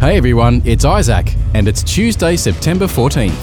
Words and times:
Hey 0.00 0.16
everyone, 0.16 0.62
it's 0.64 0.86
Isaac, 0.86 1.34
and 1.52 1.68
it's 1.68 1.82
Tuesday, 1.82 2.34
September 2.34 2.86
14th. 2.86 3.34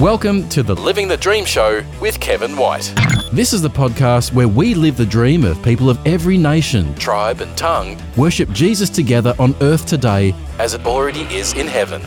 Welcome 0.00 0.48
to 0.48 0.62
the 0.62 0.74
Living 0.74 1.08
the 1.08 1.18
Dream 1.18 1.44
Show 1.44 1.84
with 2.00 2.18
Kevin 2.20 2.56
White. 2.56 2.94
This 3.32 3.52
is 3.52 3.60
the 3.60 3.68
podcast 3.68 4.32
where 4.32 4.48
we 4.48 4.72
live 4.72 4.96
the 4.96 5.04
dream 5.04 5.44
of 5.44 5.62
people 5.62 5.90
of 5.90 5.98
every 6.06 6.38
nation, 6.38 6.94
tribe, 6.94 7.42
and 7.42 7.54
tongue 7.54 8.00
worship 8.16 8.48
Jesus 8.52 8.88
together 8.88 9.34
on 9.38 9.54
earth 9.60 9.84
today 9.84 10.34
as 10.58 10.72
it 10.72 10.86
already 10.86 11.24
is 11.24 11.52
in 11.52 11.66
heaven. 11.66 12.00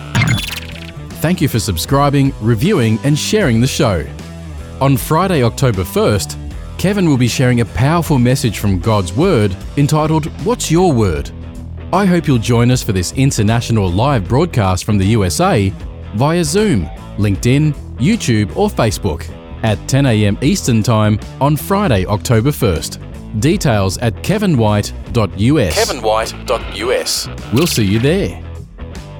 Thank 1.21 1.39
you 1.39 1.47
for 1.47 1.59
subscribing, 1.59 2.33
reviewing, 2.41 2.97
and 3.03 3.15
sharing 3.15 3.61
the 3.61 3.67
show. 3.67 4.07
On 4.81 4.97
Friday, 4.97 5.43
October 5.43 5.83
1st, 5.83 6.50
Kevin 6.81 7.07
will 7.07 7.15
be 7.15 7.27
sharing 7.27 7.61
a 7.61 7.65
powerful 7.65 8.17
message 8.17 8.57
from 8.57 8.79
God's 8.79 9.13
Word 9.13 9.55
entitled, 9.77 10.25
What's 10.43 10.71
Your 10.71 10.91
Word? 10.91 11.29
I 11.93 12.05
hope 12.05 12.25
you'll 12.25 12.39
join 12.39 12.71
us 12.71 12.81
for 12.81 12.91
this 12.91 13.13
international 13.13 13.87
live 13.87 14.27
broadcast 14.27 14.83
from 14.83 14.97
the 14.97 15.05
USA 15.05 15.71
via 16.15 16.43
Zoom, 16.43 16.87
LinkedIn, 17.17 17.73
YouTube, 17.97 18.57
or 18.57 18.67
Facebook 18.67 19.29
at 19.61 19.77
10 19.87 20.07
a.m. 20.07 20.39
Eastern 20.41 20.81
Time 20.81 21.19
on 21.39 21.55
Friday, 21.55 22.03
October 22.07 22.49
1st. 22.49 23.39
Details 23.39 23.99
at 23.99 24.15
kevinwhite.us. 24.15 25.75
kevinwhite.us. 25.75 27.53
We'll 27.53 27.67
see 27.67 27.85
you 27.85 27.99
there. 27.99 28.43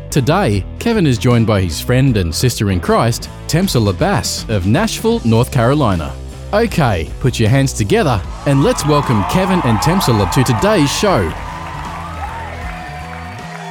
Today, 0.09 0.65
Kevin 0.79 1.05
is 1.05 1.19
joined 1.19 1.45
by 1.45 1.61
his 1.61 1.79
friend 1.79 2.17
and 2.17 2.33
sister 2.33 2.71
in 2.71 2.79
Christ, 2.79 3.29
Temsa 3.45 3.87
Abbas 3.87 4.49
of 4.49 4.65
Nashville, 4.65 5.21
North 5.23 5.51
Carolina. 5.51 6.11
Okay, 6.53 7.09
put 7.21 7.39
your 7.39 7.47
hands 7.47 7.71
together 7.71 8.21
and 8.45 8.61
let's 8.61 8.85
welcome 8.85 9.23
Kevin 9.31 9.61
and 9.63 9.77
Temsela 9.77 10.29
to 10.33 10.43
today's 10.43 10.91
show. 10.91 11.29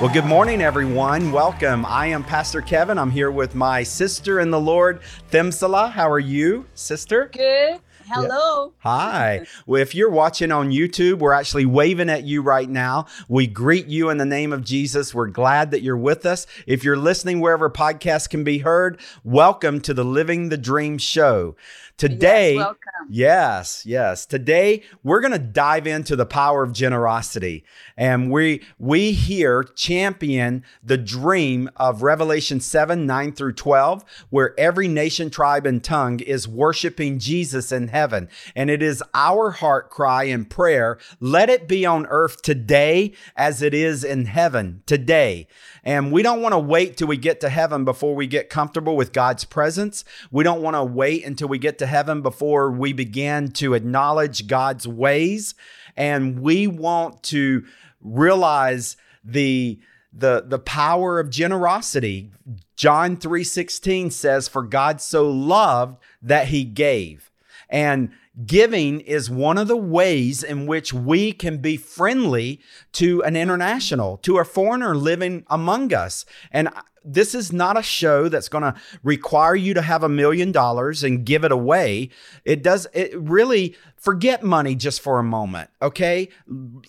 Well, 0.00 0.10
good 0.10 0.24
morning, 0.24 0.62
everyone. 0.62 1.30
Welcome. 1.30 1.84
I 1.84 2.06
am 2.06 2.24
Pastor 2.24 2.62
Kevin. 2.62 2.96
I'm 2.96 3.10
here 3.10 3.30
with 3.30 3.54
my 3.54 3.82
sister 3.82 4.40
in 4.40 4.50
the 4.50 4.58
Lord, 4.58 5.02
Themsala. 5.30 5.92
How 5.92 6.10
are 6.10 6.18
you, 6.18 6.64
sister? 6.74 7.28
Good. 7.34 7.80
Hello. 8.06 8.72
Yeah. 8.84 8.90
Hi. 8.90 9.46
Well, 9.66 9.80
if 9.80 9.94
you're 9.94 10.10
watching 10.10 10.50
on 10.50 10.70
YouTube, 10.70 11.18
we're 11.18 11.32
actually 11.34 11.66
waving 11.66 12.10
at 12.10 12.24
you 12.24 12.42
right 12.42 12.68
now. 12.68 13.06
We 13.28 13.46
greet 13.46 13.86
you 13.86 14.08
in 14.08 14.16
the 14.16 14.24
name 14.24 14.52
of 14.52 14.64
Jesus. 14.64 15.14
We're 15.14 15.28
glad 15.28 15.70
that 15.70 15.82
you're 15.82 15.96
with 15.96 16.26
us. 16.26 16.46
If 16.66 16.82
you're 16.82 16.96
listening 16.96 17.38
wherever 17.38 17.70
podcasts 17.70 18.28
can 18.28 18.42
be 18.42 18.58
heard, 18.58 18.98
welcome 19.22 19.80
to 19.82 19.94
the 19.94 20.04
Living 20.04 20.48
the 20.48 20.58
Dream 20.58 20.98
show. 20.98 21.54
Today, 22.00 22.54
yes, 22.54 22.74
yes, 23.10 23.82
yes. 23.84 24.24
Today 24.24 24.82
we're 25.02 25.20
going 25.20 25.34
to 25.34 25.38
dive 25.38 25.86
into 25.86 26.16
the 26.16 26.24
power 26.24 26.62
of 26.62 26.72
generosity. 26.72 27.62
And 27.94 28.30
we 28.30 28.62
we 28.78 29.12
here 29.12 29.62
champion 29.62 30.64
the 30.82 30.96
dream 30.96 31.68
of 31.76 32.02
Revelation 32.02 32.58
7, 32.58 33.04
9 33.04 33.32
through 33.32 33.52
12, 33.52 34.02
where 34.30 34.58
every 34.58 34.88
nation, 34.88 35.28
tribe, 35.28 35.66
and 35.66 35.84
tongue 35.84 36.20
is 36.20 36.48
worshiping 36.48 37.18
Jesus 37.18 37.70
in 37.70 37.88
heaven. 37.88 38.30
And 38.56 38.70
it 38.70 38.82
is 38.82 39.04
our 39.12 39.50
heart 39.50 39.90
cry 39.90 40.24
and 40.24 40.48
prayer. 40.48 40.96
Let 41.20 41.50
it 41.50 41.68
be 41.68 41.84
on 41.84 42.06
earth 42.06 42.40
today 42.40 43.12
as 43.36 43.60
it 43.60 43.74
is 43.74 44.04
in 44.04 44.24
heaven 44.24 44.82
today. 44.86 45.48
And 45.84 46.12
we 46.12 46.22
don't 46.22 46.40
want 46.40 46.54
to 46.54 46.58
wait 46.58 46.96
till 46.96 47.08
we 47.08 47.18
get 47.18 47.40
to 47.40 47.50
heaven 47.50 47.84
before 47.84 48.14
we 48.14 48.26
get 48.26 48.48
comfortable 48.48 48.96
with 48.96 49.12
God's 49.12 49.44
presence. 49.44 50.02
We 50.30 50.44
don't 50.44 50.62
want 50.62 50.76
to 50.76 50.84
wait 50.84 51.26
until 51.26 51.48
we 51.48 51.58
get 51.58 51.76
to 51.78 51.89
heaven 51.90 52.22
before 52.22 52.70
we 52.70 52.92
begin 52.92 53.52
to 53.52 53.74
acknowledge 53.74 54.46
God's 54.46 54.88
ways. 54.88 55.54
And 55.96 56.40
we 56.40 56.66
want 56.66 57.22
to 57.24 57.64
realize 58.00 58.96
the 59.22 59.78
the 60.12 60.44
the 60.46 60.58
power 60.58 61.20
of 61.20 61.30
generosity. 61.30 62.30
John 62.76 63.16
3:16 63.16 64.10
says 64.10 64.48
for 64.48 64.62
God 64.62 65.00
so 65.00 65.28
loved 65.30 65.98
that 66.22 66.48
he 66.48 66.64
gave. 66.64 67.30
And 67.68 68.10
Giving 68.46 69.00
is 69.00 69.28
one 69.28 69.58
of 69.58 69.68
the 69.68 69.76
ways 69.76 70.42
in 70.42 70.66
which 70.66 70.94
we 70.94 71.32
can 71.32 71.58
be 71.58 71.76
friendly 71.76 72.60
to 72.92 73.22
an 73.24 73.36
international, 73.36 74.18
to 74.18 74.38
a 74.38 74.44
foreigner 74.44 74.94
living 74.94 75.44
among 75.48 75.92
us. 75.92 76.24
And 76.52 76.68
this 77.04 77.34
is 77.34 77.52
not 77.52 77.78
a 77.78 77.82
show 77.82 78.28
that's 78.28 78.48
going 78.48 78.62
to 78.62 78.74
require 79.02 79.54
you 79.54 79.74
to 79.74 79.82
have 79.82 80.02
a 80.02 80.08
million 80.08 80.52
dollars 80.52 81.02
and 81.02 81.24
give 81.24 81.44
it 81.44 81.52
away. 81.52 82.10
It 82.44 82.62
does, 82.62 82.86
it 82.92 83.18
really, 83.18 83.76
forget 84.00 84.42
money 84.42 84.74
just 84.74 85.02
for 85.02 85.18
a 85.18 85.22
moment, 85.22 85.70
okay? 85.82 86.30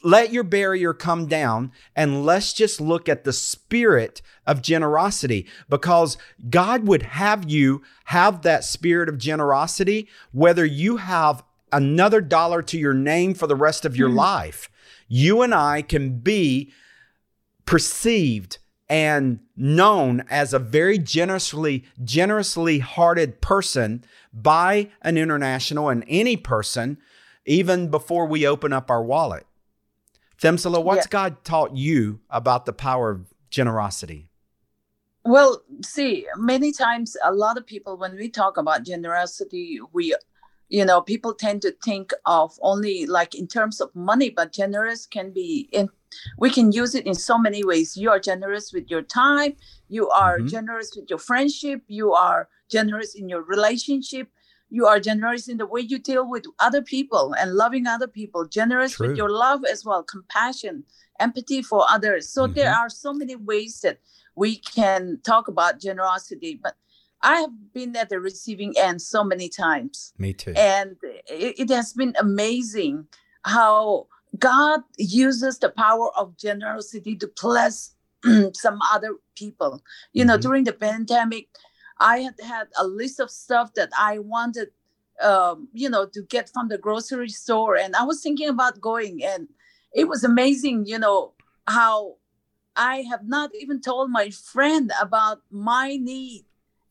Let 0.04 0.32
your 0.32 0.44
barrier 0.44 0.94
come 0.94 1.28
down 1.28 1.74
and 1.96 2.26
let's 2.26 2.54
just 2.54 2.80
look 2.80 3.10
at 3.10 3.26
the 3.26 3.34
spirit 3.34 4.22
of 4.48 4.62
generosity 4.62 5.46
because 5.70 6.18
God 6.50 6.88
would 6.88 7.04
have 7.04 7.50
you 7.50 7.82
have 8.06 8.44
that 8.44 8.64
spirit 8.64 9.10
of 9.10 9.18
generosity, 9.18 10.08
whether 10.32 10.66
you 10.66 10.98
have 10.98 11.44
another 11.72 12.22
dollar 12.22 12.62
to 12.62 12.78
your 12.78 12.94
name 12.94 13.34
for 13.34 13.48
the 13.48 13.56
rest 13.56 13.86
of 13.86 13.96
your 13.96 14.10
mm-hmm. 14.10 14.18
life. 14.18 14.70
You 15.08 15.42
and 15.42 15.54
I 15.54 15.82
can 15.82 16.20
be 16.20 16.72
perceived 17.66 18.58
and 18.92 19.40
known 19.56 20.22
as 20.30 20.54
a 20.54 20.60
very 20.60 20.98
generously 20.98 21.86
generously 22.04 22.80
hearted 22.80 23.40
person 23.40 24.04
by 24.34 24.90
an 25.02 25.18
international 25.18 25.88
and 25.88 26.04
any 26.10 26.36
person 26.36 26.98
even 27.46 27.90
before 27.90 28.26
we 28.26 28.46
open 28.46 28.74
up 28.74 28.92
our 28.92 29.02
wallet. 29.02 29.48
Themsala, 30.42 30.84
what's 30.84 31.06
yeah. 31.06 31.10
God 31.10 31.44
taught 31.46 31.74
you 31.74 32.20
about 32.30 32.66
the 32.66 32.74
power 32.74 33.12
of 33.12 33.34
generosity? 33.50 34.28
Well, 35.24 35.64
see, 35.82 36.28
many 36.36 36.74
times 36.74 37.16
a 37.24 37.32
lot 37.32 37.58
of 37.58 37.66
people 37.66 37.96
when 37.96 38.18
we 38.18 38.28
talk 38.28 38.58
about 38.58 38.84
generosity, 38.84 39.80
we 39.94 40.14
you 40.68 40.86
know, 40.86 41.02
people 41.02 41.34
tend 41.34 41.62
to 41.62 41.76
think 41.84 42.12
of 42.26 42.58
only 42.62 43.06
like 43.06 43.36
in 43.36 43.48
terms 43.48 43.80
of 43.80 43.96
money, 43.96 44.30
but 44.30 44.52
generous 44.52 45.06
can 45.06 45.32
be 45.32 45.70
in 45.72 45.90
we 46.38 46.50
can 46.50 46.72
use 46.72 46.96
it 46.96 47.06
in 47.06 47.16
so 47.16 47.38
many 47.38 47.64
ways. 47.64 47.98
You 47.98 48.10
are 48.10 48.20
generous 48.20 48.72
with 48.74 48.90
your 48.90 49.02
time. 49.02 49.54
You 49.90 50.10
are 50.10 50.38
mm-hmm. 50.38 50.48
generous 50.48 50.94
with 50.96 51.10
your 51.10 51.20
friendship. 51.20 51.82
You 51.88 52.14
are 52.14 52.50
generous 52.70 53.16
in 53.16 53.30
your 53.30 53.44
relationship. 53.44 54.30
You 54.70 54.88
are 54.88 55.00
generous 55.00 55.50
in 55.50 55.58
the 55.58 55.66
way 55.66 55.82
you 55.82 56.00
deal 56.00 56.30
with 56.30 56.46
other 56.60 56.82
people 56.82 57.36
and 57.38 57.54
loving 57.54 57.88
other 57.88 58.08
people. 58.08 58.46
Generous 58.46 58.94
True. 58.94 59.10
with 59.10 59.18
your 59.18 59.30
love 59.30 59.66
as 59.70 59.84
well 59.84 60.04
compassion 60.04 60.84
empathy 61.20 61.62
for 61.62 61.86
others. 61.90 62.30
So 62.30 62.46
mm-hmm. 62.46 62.54
there 62.54 62.74
are 62.74 62.90
so 62.90 63.14
many 63.14 63.36
ways 63.36 63.82
that 63.82 64.00
we 64.36 64.58
can 64.58 65.20
talk 65.24 65.48
about 65.48 65.80
generosity 65.80 66.60
but 66.62 66.76
i 67.22 67.36
have 67.40 67.52
been 67.74 67.96
at 67.96 68.10
the 68.10 68.20
receiving 68.20 68.74
end 68.78 69.02
so 69.02 69.24
many 69.24 69.48
times. 69.50 70.14
Me 70.18 70.34
too. 70.34 70.54
And 70.56 70.96
it, 71.28 71.60
it 71.60 71.70
has 71.70 71.94
been 71.94 72.14
amazing 72.20 73.08
how 73.44 74.08
God 74.40 74.82
uses 74.98 75.60
the 75.60 75.70
power 75.70 76.10
of 76.18 76.38
generosity 76.38 77.16
to 77.18 77.30
bless 77.42 77.96
some 78.54 78.80
other 78.92 79.16
people. 79.36 79.84
You 80.14 80.22
mm-hmm. 80.22 80.30
know, 80.30 80.38
during 80.38 80.64
the 80.64 80.74
pandemic, 80.74 81.48
I 82.00 82.20
had 82.20 82.36
had 82.42 82.68
a 82.78 82.86
list 82.86 83.20
of 83.20 83.30
stuff 83.30 83.74
that 83.76 83.90
I 83.98 84.20
wanted, 84.20 84.70
um, 85.22 85.68
you 85.74 85.90
know, 85.90 86.06
to 86.08 86.24
get 86.24 86.50
from 86.50 86.70
the 86.70 86.78
grocery 86.78 87.30
store, 87.30 87.76
and 87.76 87.96
I 87.96 88.04
was 88.04 88.22
thinking 88.22 88.50
about 88.50 88.82
going, 88.82 89.24
and 89.24 89.48
it 89.94 90.08
was 90.08 90.24
amazing, 90.24 90.86
you 90.88 90.98
know, 90.98 91.34
how 91.68 92.16
I 92.76 93.04
have 93.10 93.28
not 93.28 93.52
even 93.60 93.82
told 93.82 94.10
my 94.10 94.30
friend 94.30 94.92
about 95.00 95.42
my 95.52 95.98
need. 95.98 96.46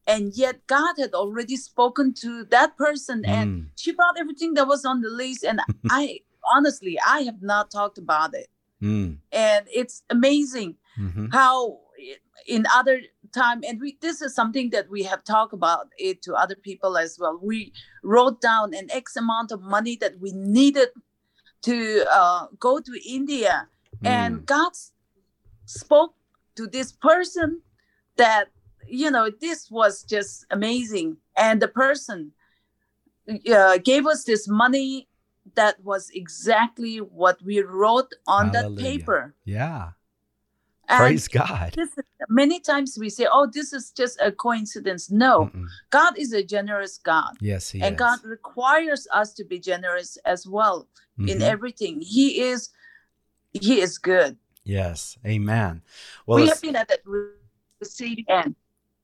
And 0.06 0.32
yet, 0.34 0.66
God 0.66 0.96
had 0.98 1.14
already 1.14 1.56
spoken 1.56 2.14
to 2.14 2.44
that 2.46 2.76
person, 2.76 3.22
mm. 3.22 3.28
and 3.28 3.70
she 3.76 3.92
brought 3.92 4.18
everything 4.18 4.54
that 4.54 4.66
was 4.66 4.84
on 4.84 5.02
the 5.02 5.10
list. 5.10 5.44
And 5.44 5.60
I 5.90 6.20
honestly, 6.54 6.98
I 7.06 7.20
have 7.20 7.42
not 7.42 7.70
talked 7.70 7.98
about 7.98 8.34
it. 8.34 8.48
Mm. 8.82 9.18
And 9.32 9.66
it's 9.72 10.02
amazing 10.08 10.76
mm-hmm. 10.98 11.26
how 11.32 11.80
in 12.46 12.64
other 12.74 13.00
time 13.32 13.60
and 13.66 13.80
we 13.80 13.96
this 14.00 14.20
is 14.22 14.34
something 14.34 14.70
that 14.70 14.88
we 14.90 15.02
have 15.02 15.22
talked 15.24 15.52
about 15.52 15.88
it 15.98 16.22
to 16.22 16.34
other 16.34 16.56
people 16.56 16.96
as 16.98 17.18
well 17.20 17.38
we 17.40 17.72
wrote 18.02 18.40
down 18.40 18.74
an 18.74 18.88
x 18.90 19.16
amount 19.16 19.52
of 19.52 19.62
money 19.62 19.96
that 19.96 20.18
we 20.20 20.32
needed 20.32 20.88
to 21.62 22.04
uh, 22.10 22.46
go 22.58 22.80
to 22.80 22.98
india 23.08 23.68
mm. 24.02 24.08
and 24.08 24.46
god 24.46 24.72
spoke 25.66 26.14
to 26.56 26.66
this 26.66 26.92
person 26.92 27.60
that 28.16 28.48
you 28.88 29.10
know 29.10 29.30
this 29.40 29.70
was 29.70 30.02
just 30.02 30.44
amazing 30.50 31.16
and 31.36 31.62
the 31.62 31.68
person 31.68 32.32
uh, 33.54 33.78
gave 33.78 34.06
us 34.06 34.24
this 34.24 34.48
money 34.48 35.06
that 35.54 35.82
was 35.84 36.10
exactly 36.10 36.98
what 36.98 37.40
we 37.42 37.60
wrote 37.62 38.12
on 38.26 38.50
Hallelujah. 38.50 38.74
that 38.76 38.82
paper. 38.82 39.34
Yeah. 39.44 39.90
And 40.88 40.98
Praise 40.98 41.28
God. 41.28 41.72
this 41.76 41.94
many 42.28 42.58
times 42.58 42.96
we 42.98 43.08
say, 43.10 43.26
"Oh, 43.32 43.46
this 43.52 43.72
is 43.72 43.92
just 43.92 44.20
a 44.20 44.32
coincidence." 44.32 45.08
No, 45.10 45.46
Mm-mm. 45.46 45.66
God 45.90 46.18
is 46.18 46.32
a 46.32 46.42
generous 46.42 46.98
God, 46.98 47.36
Yes, 47.40 47.70
He 47.70 47.80
and 47.80 47.94
is. 47.94 47.98
God 47.98 48.24
requires 48.24 49.06
us 49.12 49.32
to 49.34 49.44
be 49.44 49.60
generous 49.60 50.18
as 50.24 50.46
well 50.48 50.88
in 51.18 51.38
Mhm. 51.38 51.42
everything. 51.42 52.00
He 52.00 52.40
is, 52.40 52.70
He 53.52 53.80
is 53.80 53.98
good. 53.98 54.36
Yes, 54.64 55.16
Amen. 55.24 55.82
Well, 56.26 56.38
we 56.42 56.48
have 56.48 56.60
been 56.60 56.76
at 56.76 56.88
that 56.88 57.00
receiving 57.80 58.24
end. 58.28 58.56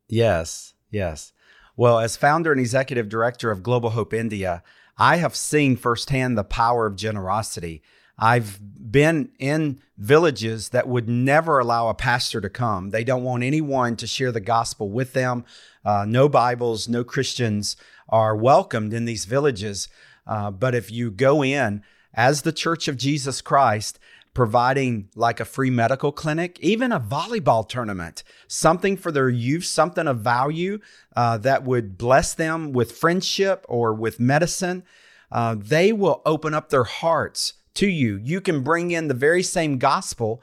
Yes, 0.09 0.75
yes. 0.91 1.33
Well, 1.77 1.99
as 1.99 2.17
founder 2.17 2.53
and 2.53 2.61
executive 2.61 3.09
director 3.09 3.51
of 3.51 3.63
Global 3.63 3.91
Hope 3.91 4.13
India, 4.15 4.63
I 4.99 5.17
have 5.17 5.37
seen 5.37 5.77
firsthand 5.77 6.37
the 6.37 6.45
power 6.45 6.87
of 6.87 6.97
generosity. 6.97 7.83
I've 8.19 8.59
been 8.91 9.31
in 9.39 9.81
villages 9.99 10.71
that 10.71 10.89
would 10.89 11.09
never 11.09 11.59
allow 11.59 11.89
a 11.89 11.95
pastor 11.95 12.41
to 12.41 12.49
come. 12.49 12.91
They 12.91 13.05
don't 13.05 13.25
want 13.25 13.43
anyone 13.43 13.97
to 13.97 14.07
share 14.07 14.33
the 14.33 14.41
gospel 14.41 14.91
with 14.91 15.13
them. 15.13 15.45
Uh, 15.85 16.07
no 16.09 16.29
Bibles, 16.29 16.89
no 16.89 17.05
Christians 17.05 17.77
are 18.09 18.35
welcomed 18.35 18.95
in 18.95 19.05
these 19.05 19.27
villages. 19.27 19.89
Uh, 20.27 20.51
but 20.51 20.75
if 20.75 20.91
you 20.91 21.11
go 21.11 21.45
in 21.45 21.83
as 22.15 22.43
the 22.43 22.53
Church 22.53 22.89
of 22.89 22.97
Jesus 22.97 23.43
Christ, 23.43 23.99
providing 24.37 25.09
like 25.15 25.41
a 25.41 25.47
free 25.47 25.71
medical 25.71 26.13
clinic, 26.13 26.61
even 26.61 26.93
a 26.93 27.01
volleyball 27.01 27.67
tournament, 27.67 28.23
something 28.49 28.95
for 28.95 29.11
their 29.11 29.31
youth, 29.31 29.65
something 29.65 30.07
of 30.07 30.21
value 30.21 30.79
uh, 31.17 31.39
that 31.39 31.65
would 31.65 31.97
bless 31.97 32.35
them 32.35 32.71
with 32.75 32.93
friendship 32.93 33.65
or 33.67 33.95
with 33.95 34.21
medicine, 34.21 34.85
uh, 35.33 35.57
they 35.59 35.91
will 35.91 36.21
open 36.27 36.53
up 36.53 36.69
their 36.69 36.85
hearts 36.85 37.55
to 37.73 37.89
you. 37.89 38.21
You 38.23 38.43
can 38.43 38.63
bring 38.63 38.91
in 38.91 39.09
the 39.09 39.15
very 39.15 39.43
same 39.43 39.79
gospel, 39.79 40.43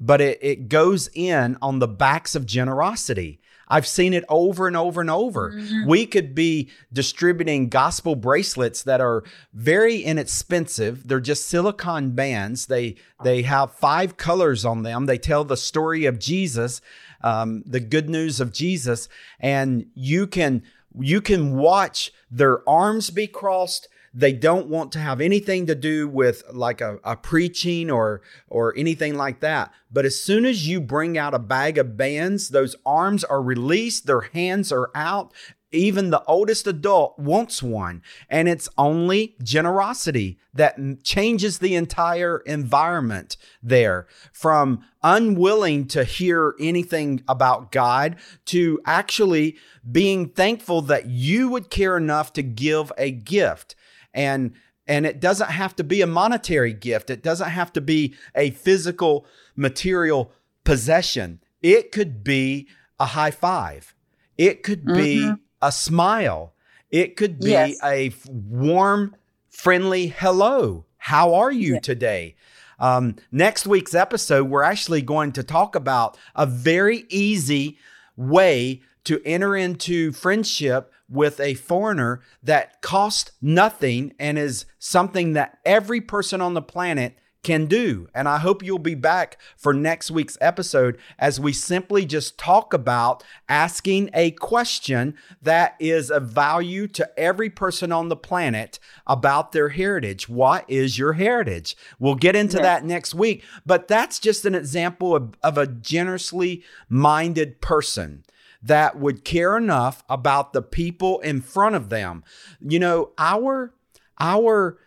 but 0.00 0.22
it, 0.22 0.38
it 0.40 0.68
goes 0.70 1.10
in 1.12 1.58
on 1.60 1.80
the 1.80 1.86
backs 1.86 2.34
of 2.34 2.46
generosity. 2.46 3.42
I've 3.68 3.86
seen 3.86 4.12
it 4.14 4.24
over 4.28 4.66
and 4.66 4.76
over 4.76 5.00
and 5.00 5.10
over. 5.10 5.52
Mhm. 5.52 5.86
We 5.86 6.06
could 6.06 6.34
be 6.34 6.70
distributing 6.92 7.68
gospel 7.68 8.14
bracelets 8.14 8.82
that 8.82 9.00
are 9.00 9.22
very 9.52 10.02
inexpensive. 10.02 11.08
They're 11.08 11.20
just 11.20 11.48
silicone 11.48 12.10
bands. 12.10 12.66
They 12.66 12.96
they 13.22 13.42
have 13.42 13.72
five 13.72 14.16
colors 14.16 14.64
on 14.64 14.82
them. 14.82 15.06
They 15.06 15.18
tell 15.18 15.44
the 15.44 15.56
story 15.56 16.04
of 16.04 16.18
Jesus, 16.18 16.80
um, 17.22 17.62
the 17.66 17.80
good 17.80 18.10
news 18.10 18.40
of 18.40 18.52
Jesus, 18.52 19.08
and 19.40 19.86
you 19.94 20.26
can 20.26 20.62
you 21.00 21.20
can 21.20 21.54
watch 21.54 22.12
their 22.30 22.68
arms 22.68 23.10
be 23.10 23.26
crossed. 23.26 23.88
They 24.14 24.32
don't 24.32 24.68
want 24.68 24.92
to 24.92 25.00
have 25.00 25.20
anything 25.20 25.66
to 25.66 25.74
do 25.74 26.06
with 26.06 26.44
like 26.52 26.80
a, 26.80 26.98
a 27.02 27.16
preaching 27.16 27.90
or 27.90 28.22
or 28.48 28.72
anything 28.76 29.16
like 29.16 29.40
that. 29.40 29.72
But 29.90 30.04
as 30.04 30.20
soon 30.20 30.46
as 30.46 30.68
you 30.68 30.80
bring 30.80 31.18
out 31.18 31.34
a 31.34 31.38
bag 31.40 31.78
of 31.78 31.96
bands, 31.96 32.50
those 32.50 32.76
arms 32.86 33.24
are 33.24 33.42
released, 33.42 34.06
their 34.06 34.22
hands 34.22 34.70
are 34.70 34.90
out. 34.94 35.32
Even 35.72 36.10
the 36.10 36.22
oldest 36.26 36.68
adult 36.68 37.18
wants 37.18 37.60
one. 37.60 38.00
And 38.30 38.48
it's 38.48 38.68
only 38.78 39.34
generosity 39.42 40.38
that 40.52 40.78
changes 41.02 41.58
the 41.58 41.74
entire 41.74 42.38
environment 42.46 43.36
there 43.60 44.06
from 44.32 44.84
unwilling 45.02 45.88
to 45.88 46.04
hear 46.04 46.54
anything 46.60 47.24
about 47.26 47.72
God 47.72 48.14
to 48.46 48.80
actually 48.86 49.56
being 49.90 50.28
thankful 50.28 50.80
that 50.82 51.06
you 51.06 51.48
would 51.48 51.70
care 51.70 51.96
enough 51.96 52.32
to 52.34 52.42
give 52.44 52.92
a 52.96 53.10
gift. 53.10 53.74
And 54.14 54.52
and 54.86 55.06
it 55.06 55.18
doesn't 55.18 55.50
have 55.50 55.74
to 55.76 55.84
be 55.84 56.02
a 56.02 56.06
monetary 56.06 56.72
gift. 56.74 57.08
It 57.10 57.22
doesn't 57.22 57.48
have 57.48 57.72
to 57.72 57.80
be 57.80 58.14
a 58.34 58.50
physical 58.50 59.26
material 59.56 60.30
possession. 60.62 61.40
It 61.62 61.90
could 61.90 62.22
be 62.22 62.68
a 63.00 63.06
high 63.06 63.30
five. 63.30 63.94
It 64.36 64.62
could 64.62 64.84
be 64.84 65.20
Mhm. 65.20 65.38
a 65.62 65.72
smile. 65.72 66.52
It 66.90 67.16
could 67.16 67.40
be 67.40 67.50
Yes. 67.50 67.76
a 67.82 68.12
warm, 68.28 69.16
friendly 69.48 70.08
hello. 70.08 70.84
How 70.98 71.34
are 71.34 71.50
you 71.52 71.74
Yeah. 71.74 71.80
today? 71.80 72.36
Um, 72.78 73.16
next 73.32 73.66
week's 73.66 73.94
episode, 73.94 74.48
we're 74.48 74.62
actually 74.62 75.00
going 75.02 75.32
to 75.32 75.42
talk 75.42 75.74
about 75.74 76.18
a 76.34 76.44
very 76.44 77.06
easy 77.08 77.78
way 78.16 78.82
to 79.04 79.20
enter 79.24 79.56
into 79.56 80.12
friendship 80.12 80.92
with 81.08 81.38
a 81.40 81.54
foreigner 81.54 82.20
that 82.42 82.80
costs 82.82 83.32
nothing 83.42 84.14
and 84.18 84.38
is 84.38 84.66
something 84.78 85.32
that 85.34 85.58
every 85.64 86.00
person 86.00 86.40
on 86.40 86.54
the 86.54 86.62
planet 86.62 87.16
can 87.42 87.66
do. 87.66 88.08
And 88.14 88.26
I 88.26 88.38
hope 88.38 88.62
you'll 88.62 88.78
be 88.78 88.94
back 88.94 89.38
for 89.54 89.74
next 89.74 90.10
week's 90.10 90.38
episode 90.40 90.96
as 91.18 91.38
we 91.38 91.52
simply 91.52 92.06
just 92.06 92.38
talk 92.38 92.72
about 92.72 93.22
asking 93.50 94.08
a 94.14 94.30
question 94.30 95.14
that 95.42 95.76
is 95.78 96.10
of 96.10 96.30
value 96.30 96.88
to 96.88 97.06
every 97.20 97.50
person 97.50 97.92
on 97.92 98.08
the 98.08 98.16
planet 98.16 98.78
about 99.06 99.52
their 99.52 99.68
heritage. 99.68 100.26
What 100.26 100.64
is 100.68 100.98
your 100.98 101.12
heritage? 101.12 101.76
We'll 101.98 102.14
get 102.14 102.34
into 102.34 102.56
Yes. 102.56 102.62
that 102.62 102.84
next 102.86 103.14
week, 103.14 103.44
but 103.66 103.88
that's 103.88 104.18
just 104.18 104.46
an 104.46 104.54
example 104.54 105.14
of, 105.14 105.34
of 105.42 105.58
a 105.58 105.66
generously 105.66 106.64
minded 106.88 107.60
person 107.60 108.24
that 108.64 108.98
would 108.98 109.24
care 109.24 109.56
enough 109.56 110.02
about 110.08 110.52
the 110.52 110.62
people 110.62 111.20
in 111.20 111.40
front 111.40 111.74
of 111.74 111.88
them. 111.90 112.24
You 112.60 112.78
know, 112.78 113.10
our 113.18 113.74
our 114.20 114.78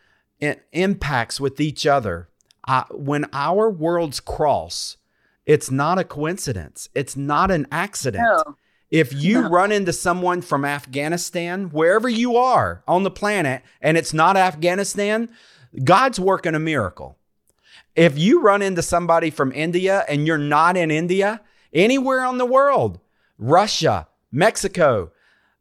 impacts 0.71 1.39
with 1.39 1.59
each 1.59 1.85
other 1.85 2.29
uh, 2.67 2.83
when 2.91 3.25
our 3.33 3.69
worlds 3.69 4.19
cross, 4.19 4.97
it's 5.45 5.71
not 5.71 5.97
a 5.97 6.03
coincidence. 6.03 6.89
It's 6.93 7.15
not 7.15 7.49
an 7.51 7.65
accident. 7.71 8.23
No. 8.23 8.55
If 8.89 9.13
you 9.13 9.41
No. 9.41 9.49
run 9.49 9.71
into 9.71 9.93
someone 9.93 10.41
from 10.41 10.63
Afghanistan, 10.63 11.69
wherever 11.71 12.07
you 12.07 12.37
are 12.37 12.83
on 12.87 13.03
the 13.03 13.11
planet, 13.11 13.61
and 13.81 13.97
it's 13.97 14.13
not 14.13 14.37
Afghanistan, 14.37 15.29
God's 15.83 16.19
working 16.19 16.55
a 16.55 16.59
miracle. 16.59 17.17
If 17.95 18.17
you 18.17 18.41
run 18.41 18.61
into 18.61 18.81
somebody 18.81 19.29
from 19.29 19.51
India 19.51 20.05
and 20.07 20.25
you're 20.27 20.37
not 20.37 20.77
in 20.77 20.91
India, 20.91 21.41
anywhere 21.73 22.23
on 22.23 22.37
the 22.37 22.45
world, 22.45 22.99
Russia, 23.37 24.07
Mexico, 24.31 25.11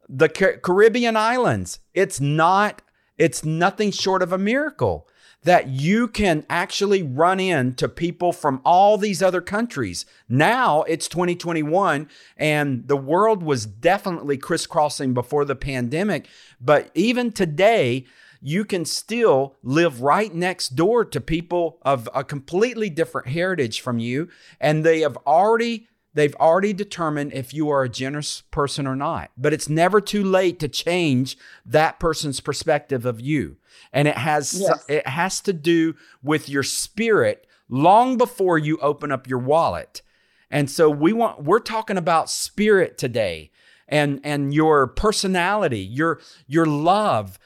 the 0.09 0.29
Ca- 0.29 0.57
Caribbean 0.63 1.15
islands, 1.15 1.79
it's 1.93 2.19
not, 2.19 2.81
it's 3.17 3.43
nothing 3.43 3.91
short 3.91 4.21
of 4.21 4.31
a 4.31 4.37
miracle 4.37 5.07
that 5.43 5.67
you 5.69 6.07
can 6.07 6.45
actually 6.49 7.03
run 7.03 7.39
into 7.39 7.87
people 7.87 8.33
from 8.33 8.59
all 8.65 8.97
these 8.97 9.21
other 9.21 9.41
countries. 9.41 10.05
Now 10.27 10.83
it's 10.83 11.07
2021 11.07 12.09
and 12.35 12.87
the 12.87 12.97
world 12.97 13.43
was 13.43 13.65
definitely 13.65 14.37
crisscrossing 14.37 15.13
before 15.13 15.45
the 15.45 15.55
pandemic. 15.55 16.27
But 16.59 16.91
even 16.95 17.31
today, 17.31 18.05
you 18.41 18.65
can 18.65 18.85
still 18.85 19.55
live 19.63 20.01
right 20.01 20.33
next 20.33 20.75
door 20.75 21.05
to 21.05 21.21
people 21.21 21.79
of 21.81 22.09
a 22.13 22.23
completely 22.23 22.89
different 22.89 23.27
heritage 23.27 23.81
from 23.81 23.99
you. 23.99 24.29
And 24.59 24.83
they 24.83 25.01
have 25.01 25.17
already 25.25 25.87
They've 26.17 26.35
already 26.37 26.73
determined 26.73 27.31
if 27.33 27.53
you 27.53 27.69
are 27.69 27.83
a 27.83 27.89
generous 27.89 28.41
person 28.49 28.87
or 28.87 28.95
not. 28.95 29.29
But 29.37 29.53
it's 29.53 29.69
never 29.69 30.01
too 30.01 30.23
late 30.23 30.59
to 30.61 30.67
change 30.67 31.37
that 31.63 31.99
person's 31.99 32.39
perspective 32.39 33.05
of 33.05 33.21
you. 33.21 33.57
And 33.93 34.07
it 34.07 34.17
has 34.17 34.59
Yes. 34.59 34.83
it 34.89 35.07
has 35.07 35.41
to 35.41 35.53
do 35.53 35.93
with 36.23 36.49
your 36.49 36.63
spirit 36.63 37.45
long 37.69 38.17
before 38.17 38.57
you 38.57 38.79
open 38.79 39.11
up 39.11 39.27
your 39.27 39.37
wallet. 39.37 40.01
And 40.49 40.71
so 40.71 40.89
we 40.89 41.13
want 41.13 41.43
we're 41.43 41.59
talking 41.59 41.97
about 41.97 42.31
spirit 42.31 42.97
today 42.97 43.51
and 43.87 44.19
and 44.23 44.55
your 44.55 44.87
personality, 44.87 45.81
your 45.81 46.19
your 46.47 46.65
love. 46.65 47.37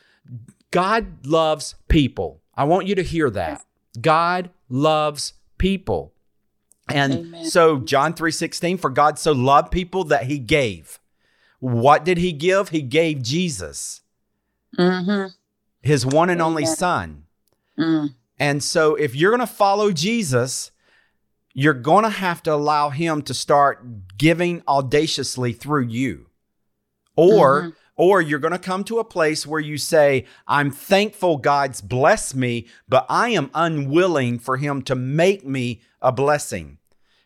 God 0.72 1.26
loves 1.28 1.76
people. 1.90 2.42
I 2.56 2.64
want 2.64 2.88
you 2.88 2.96
to 2.96 3.04
hear 3.04 3.30
that. 3.32 3.66
God 4.00 4.50
loves 4.70 5.34
people. 5.58 6.14
And 6.94 7.14
Amen. 7.14 7.46
so 7.46 7.80
John 7.80 8.14
3:16 8.14 8.78
for 8.80 8.90
God 8.90 9.18
so 9.20 9.32
loved 9.32 9.72
people 9.72 10.04
that 10.06 10.26
he 10.26 10.40
gave. 10.40 11.00
What 11.60 12.04
did 12.06 12.18
he 12.18 12.32
give? 12.34 12.70
He 12.70 12.82
gave 12.82 13.22
Jesus, 13.22 14.02
Mm-hmm. 14.78 15.28
his 15.82 16.06
one 16.06 16.30
and 16.30 16.42
only 16.42 16.66
son. 16.66 17.26
Mm. 17.78 18.16
And 18.40 18.64
so 18.64 18.96
if 18.96 19.16
you're 19.16 19.32
going 19.32 19.48
to 19.48 19.54
follow 19.54 19.92
Jesus, 19.92 20.72
you're 21.54 21.74
going 21.74 22.04
to 22.04 22.10
have 22.10 22.42
to 22.44 22.54
allow 22.54 22.90
him 22.90 23.22
to 23.24 23.34
start 23.34 24.18
giving 24.18 24.64
audaciously 24.68 25.54
through 25.54 25.84
you. 25.86 26.28
Or 27.16 27.62
Mhm. 27.62 27.76
or 27.98 28.22
you're 28.22 28.40
going 28.40 28.54
to 28.54 28.58
come 28.58 28.84
to 28.86 28.98
a 28.98 29.04
place 29.04 29.46
where 29.46 29.60
you 29.60 29.78
say, 29.78 30.26
"I'm 30.48 30.72
thankful 30.72 31.38
God's 31.38 31.82
blessed 31.82 32.36
me, 32.36 32.66
but 32.90 33.06
I 33.10 33.30
am 33.30 33.52
unwilling 33.54 34.40
for 34.40 34.58
him 34.58 34.82
to 34.84 34.96
make 34.96 35.46
me 35.46 35.82
a 36.02 36.12
blessing." 36.12 36.78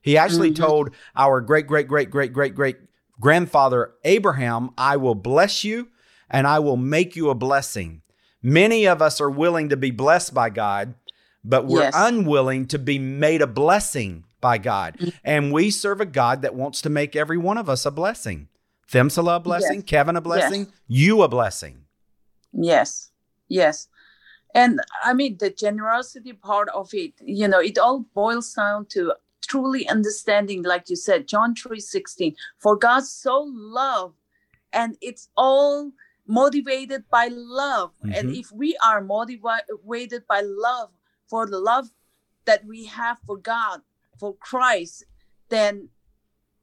He 0.05 0.19
actually 0.19 0.51
Mhm. 0.51 0.55
told 0.55 0.89
our 1.15 1.41
great 1.41 1.65
great 1.65 1.88
great 1.88 2.12
great 2.12 2.31
great 2.31 2.53
great 2.53 2.77
grandfather 3.19 3.95
Abraham, 4.03 4.69
"I 4.77 4.97
will 4.97 5.15
bless 5.15 5.63
you 5.63 5.88
and 6.29 6.45
I 6.45 6.59
will 6.59 6.77
make 6.77 7.15
you 7.15 7.31
a 7.31 7.35
blessing." 7.35 8.03
Many 8.43 8.85
of 8.85 9.01
us 9.01 9.19
are 9.19 9.31
willing 9.31 9.67
to 9.69 9.77
be 9.77 9.89
blessed 9.89 10.31
by 10.31 10.51
God, 10.51 10.93
but 11.43 11.65
we're 11.65 11.81
Yes. 11.81 11.93
unwilling 11.97 12.67
to 12.67 12.77
be 12.77 13.00
made 13.00 13.41
a 13.41 13.47
blessing 13.47 14.25
by 14.39 14.59
God. 14.59 14.95
Mm. 15.00 15.13
And 15.24 15.51
we 15.51 15.71
serve 15.71 16.00
a 16.01 16.05
God 16.05 16.43
that 16.43 16.53
wants 16.53 16.81
to 16.83 16.89
make 16.91 17.15
every 17.15 17.39
one 17.39 17.57
of 17.57 17.67
us 17.67 17.83
a 17.83 17.89
blessing. 17.91 18.47
Themsala 18.91 19.38
a 19.38 19.39
blessing, 19.39 19.79
Yes. 19.79 19.85
Kevin 19.88 20.15
a 20.15 20.21
blessing, 20.21 20.71
you 20.88 21.24
a 21.24 21.27
blessing. 21.27 21.85
Yes, 22.53 23.09
yes. 23.47 23.88
And 24.53 24.79
I 25.03 25.13
mean, 25.13 25.38
the 25.39 25.50
generosity 25.50 26.33
part 26.33 26.69
of 26.69 26.93
it, 26.93 27.13
you 27.21 27.47
know, 27.47 27.59
it 27.59 27.79
all 27.79 28.05
boils 28.13 28.53
down 28.53 28.85
to 28.91 29.13
truly 29.41 29.87
understanding, 29.87 30.63
like 30.63 30.89
you 30.89 30.95
said, 30.95 31.27
John 31.27 31.55
3 31.55 31.79
16, 31.79 32.35
for 32.57 32.75
God 32.75 33.03
so 33.05 33.45
loved, 33.47 34.17
and 34.73 34.97
it's 35.01 35.29
all 35.37 35.91
motivated 36.27 37.03
by 37.09 37.27
love. 37.31 37.93
And 38.01 38.29
Mhm. 38.29 38.39
if 38.39 38.51
we 38.51 38.75
are 38.77 39.01
motivated 39.01 40.25
by 40.27 40.41
love, 40.41 40.91
for 41.27 41.45
the 41.47 41.59
love 41.59 41.91
that 42.45 42.65
we 42.65 42.85
have 42.85 43.19
for 43.25 43.37
God, 43.37 43.81
for 44.19 44.35
Christ, 44.35 45.03
then 45.49 45.89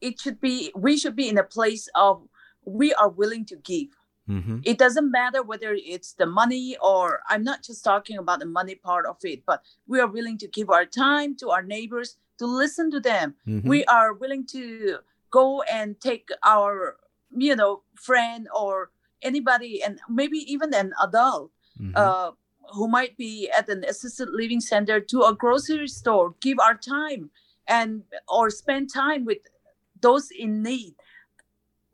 it 0.01 0.21
should 0.21 0.41
be, 0.41 0.73
we 0.75 0.97
should 0.97 1.15
be 1.17 1.29
in 1.29 1.39
a 1.39 1.45
place 1.45 1.89
of 1.95 2.29
we 2.65 2.93
are 2.95 3.09
willing 3.09 3.45
to 3.47 3.57
give 3.57 3.89
Mm-hmm. 4.29 4.59
it 4.63 4.79
doesn't 4.79 5.11
matter 5.11 5.43
whether 5.43 5.75
it's 5.75 6.13
the 6.13 6.27
money 6.27 6.77
or 6.81 7.23
i'm 7.29 7.43
not 7.43 7.61
just 7.65 7.83
talking 7.83 8.19
about 8.19 8.39
the 8.39 8.47
money 8.47 8.77
part 8.77 9.05
of 9.05 9.17
it 9.25 9.45
but 9.45 9.65
we 9.89 9.99
are 9.99 10.07
willing 10.07 10.39
to 10.39 10.47
give 10.47 10.71
our 10.71 10.87
time 10.87 11.35
to 11.35 11.51
our 11.51 11.61
neighbors 11.65 12.17
to 12.39 12.47
listen 12.47 12.91
to 12.91 13.01
them 13.01 13.35
Mm-hmm. 13.47 13.69
we 13.69 13.85
are 13.87 14.13
willing 14.15 14.47
to 14.47 14.99
go 15.31 15.63
and 15.63 16.01
take 16.01 16.29
our 16.45 16.97
you 17.37 17.57
know 17.57 17.83
friend 17.95 18.49
or 18.55 18.91
anybody 19.23 19.83
and 19.83 19.99
maybe 20.09 20.39
even 20.53 20.75
an 20.75 20.93
adult 21.03 21.51
Mhm. 21.81 21.93
uh, 21.97 22.31
who 22.75 22.87
might 22.89 23.17
be 23.17 23.51
at 23.59 23.69
an 23.69 23.83
assisted 23.85 24.29
living 24.31 24.61
center 24.61 25.01
to 25.01 25.23
a 25.23 25.35
grocery 25.35 25.89
store 25.89 26.35
give 26.41 26.59
our 26.59 26.77
time 26.77 27.31
and 27.67 28.03
or 28.29 28.51
spend 28.51 28.93
time 28.93 29.25
with 29.25 29.39
those 30.01 30.31
in 30.31 30.63
need 30.63 30.95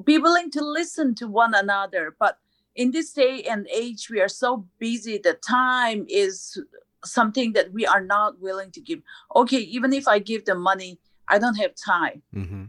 be 0.04 0.18
willing 0.18 0.50
to 0.50 0.62
listen 0.64 1.14
to 1.14 1.26
one 1.26 1.54
another 1.54 2.14
but 2.18 2.38
in 2.74 2.90
this 2.92 3.12
day 3.12 3.42
and 3.42 3.66
age 3.72 4.08
we 4.10 4.20
are 4.20 4.28
so 4.44 4.66
busy 4.78 5.18
the 5.18 5.34
time 5.34 6.06
is 6.08 6.58
something 7.04 7.52
that 7.52 7.72
we 7.72 7.86
are 7.86 8.02
not 8.02 8.40
willing 8.40 8.70
to 8.72 8.80
give. 8.80 9.00
Okay 9.34 9.58
even 9.58 9.92
if 9.92 10.08
i 10.08 10.18
give 10.18 10.44
the 10.44 10.54
money 10.54 10.98
i 11.28 11.38
don't 11.38 11.56
have 11.56 11.74
time. 11.74 12.22
Mm-hmm. 12.34 12.64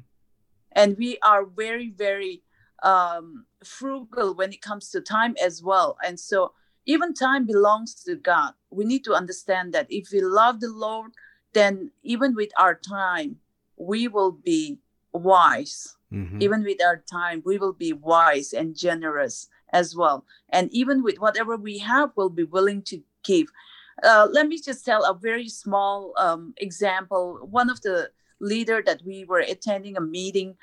and 0.71 0.98
we 0.98 1.17
are 1.24 1.45
very 1.45 1.89
very 1.89 2.43
um, 2.83 3.45
frugal 3.63 4.33
when 4.33 4.53
it 4.53 4.62
comes 4.62 4.89
to 4.91 5.01
time 5.01 5.36
as 5.43 5.62
well. 5.62 5.98
And 6.05 6.17
so 6.17 6.53
even 6.86 7.13
time 7.13 7.45
belongs 7.45 7.93
to 8.05 8.15
god. 8.15 8.53
We 8.69 8.86
need 8.86 9.03
to 9.03 9.13
understand 9.13 9.74
that. 9.74 9.88
If 9.89 10.12
we 10.12 10.21
love 10.21 10.59
the 10.59 10.71
lord 10.71 11.12
then 11.53 11.91
even 12.03 12.36
with 12.36 12.51
our 12.57 12.75
time 12.75 13.38
we 13.77 14.07
will 14.07 14.31
be 14.31 14.79
wise. 15.13 15.95
Mm-hmm. 16.12 16.41
even 16.41 16.63
with 16.63 16.81
our 16.83 16.98
time 16.98 17.43
we 17.45 17.59
will 17.59 17.74
be 17.74 17.93
wise 17.93 18.51
and 18.53 18.75
generous 18.75 19.48
as 19.71 19.95
well. 19.95 20.25
And 20.50 20.74
even 20.74 21.03
with 21.03 21.19
whatever 21.19 21.55
we 21.55 21.77
have 21.79 22.12
we'll 22.15 22.29
be 22.29 22.43
willing 22.43 22.81
to 22.83 23.01
give 23.24 23.48
uh, 24.03 24.27
let 24.32 24.48
me 24.48 24.60
just 24.62 24.86
tell 24.86 25.03
a 25.06 25.13
very 25.13 25.48
small 25.50 26.13
um, 26.18 26.53
example 26.58 27.39
one 27.50 27.70
of 27.70 27.82
the 27.82 28.10
leader 28.39 28.82
that 28.86 29.01
we 29.06 29.25
were 29.25 29.39
attending 29.39 29.98
a 29.98 30.01
meeting 30.01 30.56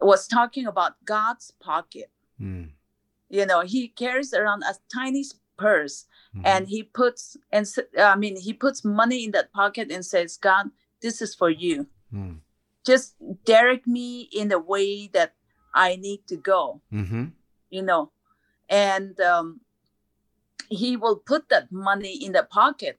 was 0.00 0.26
talking 0.26 0.66
about 0.66 0.92
god's 1.04 1.52
pocket 1.60 2.10
Mm-hmm. 2.40 2.70
you 3.28 3.46
know 3.46 3.60
he 3.60 3.88
carries 3.88 4.32
around 4.34 4.62
a 4.64 4.74
tiny 4.92 5.24
purse 5.58 6.06
Mm-hmm. 6.34 6.46
and 6.46 6.68
he 6.68 6.82
puts 6.82 7.36
and 7.52 7.66
I 7.98 8.16
mean 8.16 8.36
he 8.40 8.52
puts 8.54 8.84
money 8.84 9.24
in 9.24 9.32
that 9.32 9.52
pocket 9.52 9.92
and 9.92 10.04
says 10.04 10.36
god 10.36 10.70
this 11.02 11.20
is 11.22 11.34
for 11.34 11.50
you 11.50 11.86
Mm-hmm. 12.12 12.38
just 12.84 13.14
direct 13.44 13.86
me 13.86 14.28
in 14.32 14.48
the 14.48 14.58
way 14.58 15.08
that 15.12 15.34
I 15.74 15.96
need 15.96 16.26
to 16.28 16.36
go, 16.36 16.82
Mm-hmm. 16.92 17.24
you 17.70 17.82
know. 17.82 18.12
And 18.68 19.18
um, 19.20 19.61
he 20.68 20.96
will 20.96 21.16
put 21.16 21.48
that 21.48 21.70
money 21.70 22.14
in 22.24 22.32
the 22.32 22.44
pocket, 22.44 22.98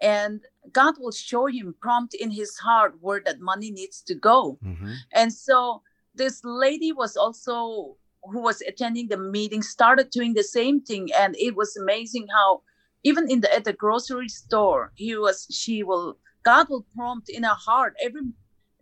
and 0.00 0.40
God 0.72 0.94
will 0.98 1.12
show 1.12 1.46
him 1.46 1.74
prompt 1.80 2.14
in 2.14 2.30
his 2.30 2.58
heart 2.58 2.94
where 3.00 3.22
that 3.24 3.40
money 3.40 3.70
needs 3.70 4.02
to 4.02 4.14
go. 4.14 4.58
Mm-hmm. 4.64 4.92
And 5.12 5.32
so 5.32 5.82
this 6.14 6.42
lady 6.44 6.92
was 6.92 7.16
also 7.16 7.96
who 8.22 8.40
was 8.40 8.62
attending 8.62 9.08
the 9.08 9.18
meeting 9.18 9.62
started 9.62 10.10
doing 10.10 10.34
the 10.34 10.42
same 10.44 10.80
thing, 10.80 11.10
and 11.18 11.36
it 11.38 11.56
was 11.56 11.76
amazing 11.76 12.26
how 12.32 12.62
even 13.04 13.30
in 13.30 13.40
the 13.40 13.54
at 13.54 13.64
the 13.64 13.72
grocery 13.72 14.28
store 14.28 14.92
he 14.94 15.16
was 15.16 15.46
she 15.50 15.82
will 15.82 16.18
God 16.42 16.68
will 16.68 16.86
prompt 16.94 17.28
in 17.28 17.42
her 17.42 17.54
heart 17.54 17.94
every 18.02 18.22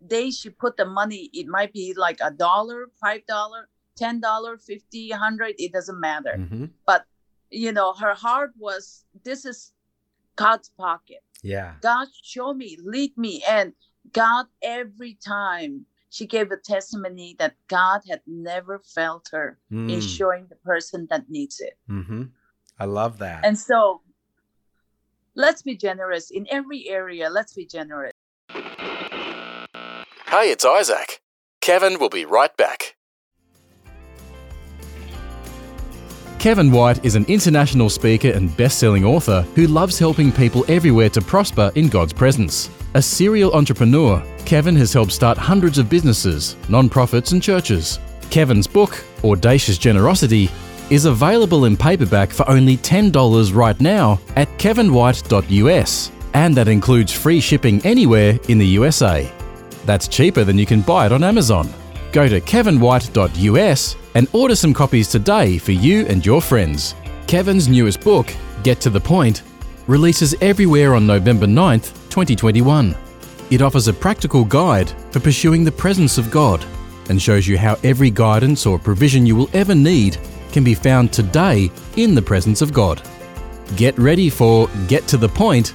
day 0.07 0.31
she 0.31 0.49
put 0.49 0.77
the 0.77 0.85
money 0.85 1.29
it 1.33 1.47
might 1.47 1.71
be 1.73 1.93
like 1.95 2.19
a 2.21 2.31
dollar 2.31 2.89
five 2.99 3.25
dollar 3.27 3.69
ten 3.95 4.19
dollar 4.19 4.57
fifty 4.57 5.09
hundred 5.11 5.55
it 5.57 5.71
doesn't 5.71 5.99
matter 5.99 6.35
Mm-hmm. 6.39 6.65
You 7.53 7.71
know 7.71 7.93
her 7.93 8.13
heart 8.15 8.51
was 8.57 9.05
this 9.23 9.45
is 9.45 9.71
god's 10.35 10.69
pocket 10.77 11.21
Yeah. 11.43 11.75
god 11.81 12.07
show 12.23 12.53
me 12.53 12.77
lead 12.83 13.13
me 13.17 13.43
and 13.47 13.73
god 14.11 14.45
every 14.61 15.17
time 15.25 15.85
she 16.09 16.25
gave 16.25 16.51
a 16.51 16.57
testimony 16.57 17.35
that 17.39 17.53
god 17.67 18.01
had 18.09 18.21
never 18.27 18.79
felt 18.95 19.29
her 19.31 19.59
in 19.71 19.99
Mm. 20.01 20.17
showing 20.17 20.47
the 20.49 20.55
person 20.71 21.07
that 21.11 21.23
needs 21.29 21.59
it 21.59 21.75
Mm-hmm. 21.89 22.23
I 22.79 22.85
love 22.85 23.19
that. 23.19 23.45
and 23.45 23.57
so 23.57 24.01
let's 25.35 25.61
be 25.61 25.75
generous 25.75 26.31
in 26.31 26.47
every 26.49 26.87
area 26.89 27.29
let's 27.29 27.53
be 27.53 27.65
generous 27.65 28.13
Hey, 30.27 30.49
it's 30.51 30.65
Isaac. 30.65 31.21
Kevin 31.61 31.99
will 31.99 32.09
be 32.09 32.25
right 32.25 32.55
back. 32.57 32.95
Kevin 36.43 36.71
White 36.71 37.05
is 37.05 37.15
an 37.15 37.23
international 37.29 37.89
speaker 37.89 38.27
and 38.27 38.55
best 38.57 38.77
selling 38.77 39.05
author 39.05 39.43
who 39.55 39.65
loves 39.65 39.97
helping 39.97 40.29
people 40.29 40.65
everywhere 40.67 41.07
to 41.11 41.21
prosper 41.21 41.71
in 41.75 41.87
God's 41.87 42.11
presence. 42.11 42.69
A 42.95 43.01
serial 43.01 43.53
entrepreneur, 43.53 44.21
Kevin 44.43 44.75
has 44.75 44.91
helped 44.91 45.13
start 45.13 45.37
hundreds 45.37 45.77
of 45.77 45.89
businesses, 45.89 46.57
non-profits, 46.67 47.31
and 47.31 47.41
churches. 47.41 47.97
Kevin's 48.29 48.67
book, 48.67 49.05
Audacious 49.23 49.77
Generosity, 49.77 50.49
is 50.89 51.05
available 51.05 51.63
in 51.63 51.77
paperback 51.77 52.31
for 52.31 52.45
only 52.49 52.75
$10 52.75 53.55
right 53.55 53.79
now 53.79 54.19
at 54.35 54.49
kevinwhite.us, 54.57 56.11
and 56.33 56.57
that 56.57 56.67
includes 56.67 57.13
free 57.13 57.39
shipping 57.39 57.79
anywhere 57.85 58.37
in 58.49 58.57
the 58.57 58.67
USA. 58.67 59.31
That's 59.85 60.09
cheaper 60.09 60.43
than 60.43 60.57
you 60.57 60.65
can 60.65 60.81
buy 60.81 61.05
it 61.05 61.13
on 61.13 61.23
Amazon. 61.23 61.73
Go 62.11 62.27
to 62.27 62.41
kevinwhite.us 62.41 63.95
and 64.15 64.27
order 64.33 64.55
some 64.55 64.73
copies 64.73 65.07
today 65.07 65.57
for 65.57 65.71
you 65.71 66.05
and 66.07 66.25
your 66.25 66.41
friends. 66.41 66.95
Kevin's 67.27 67.67
newest 67.67 68.01
book, 68.01 68.33
Get 68.63 68.79
to 68.81 68.89
the 68.89 68.99
Point, 68.99 69.43
releases 69.87 70.35
everywhere 70.41 70.95
on 70.95 71.07
November 71.07 71.45
9th, 71.45 71.93
2021. 72.09 72.95
It 73.49 73.61
offers 73.61 73.87
a 73.87 73.93
practical 73.93 74.45
guide 74.45 74.89
for 75.11 75.19
pursuing 75.19 75.63
the 75.63 75.71
presence 75.71 76.17
of 76.17 76.31
God 76.31 76.65
and 77.09 77.21
shows 77.21 77.47
you 77.47 77.57
how 77.57 77.77
every 77.83 78.09
guidance 78.09 78.65
or 78.65 78.79
provision 78.79 79.25
you 79.25 79.35
will 79.35 79.49
ever 79.53 79.75
need 79.75 80.17
can 80.51 80.63
be 80.63 80.75
found 80.75 81.11
today 81.11 81.69
in 81.97 82.15
the 82.15 82.21
presence 82.21 82.61
of 82.61 82.73
God. 82.73 83.01
Get 83.75 83.97
ready 83.97 84.29
for 84.29 84.69
Get 84.87 85.07
to 85.07 85.17
the 85.17 85.29
Point, 85.29 85.73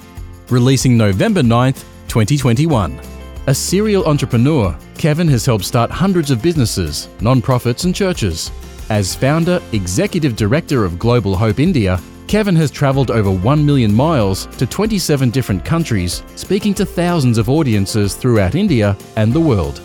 releasing 0.49 0.97
November 0.97 1.43
9th, 1.43 1.85
2021. 2.09 3.18
A 3.49 3.55
serial 3.55 4.05
entrepreneur, 4.05 4.77
Kevin 4.99 5.27
has 5.29 5.47
helped 5.47 5.65
start 5.65 5.91
hundreds 5.91 6.31
of 6.31 6.43
businesses, 6.43 7.09
non-profits, 7.23 7.85
and 7.85 7.95
churches. 7.95 8.51
As 8.91 9.15
founder, 9.15 9.63
executive 9.73 10.37
director 10.37 10.85
of 10.85 10.99
Global 10.99 11.35
Hope 11.35 11.59
India, 11.59 11.99
Kevin 12.27 12.55
has 12.57 12.71
travelled 12.71 13.11
over 13.11 13.31
1 13.31 13.65
million 13.65 13.91
miles 13.91 14.45
to 14.59 14.67
27 14.67 15.31
different 15.31 15.65
countries, 15.65 16.23
speaking 16.37 16.75
to 16.75 16.85
thousands 16.85 17.39
of 17.39 17.49
audiences 17.49 18.15
throughout 18.15 18.55
India 18.55 18.95
and 19.17 19.33
the 19.33 19.41
world. 19.41 19.79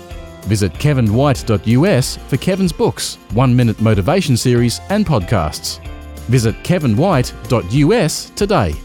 Visit 0.43 0.73
kevinwhite.us 0.73 2.17
for 2.17 2.35
Kevin's 2.35 2.73
books, 2.73 3.15
one 3.31 3.55
minute 3.55 3.79
motivation 3.79 4.35
series, 4.35 4.81
and 4.89 5.05
podcasts. 5.05 5.81
Visit 6.27 6.55
kevinwhite.us 6.63 8.29
today. 8.31 8.75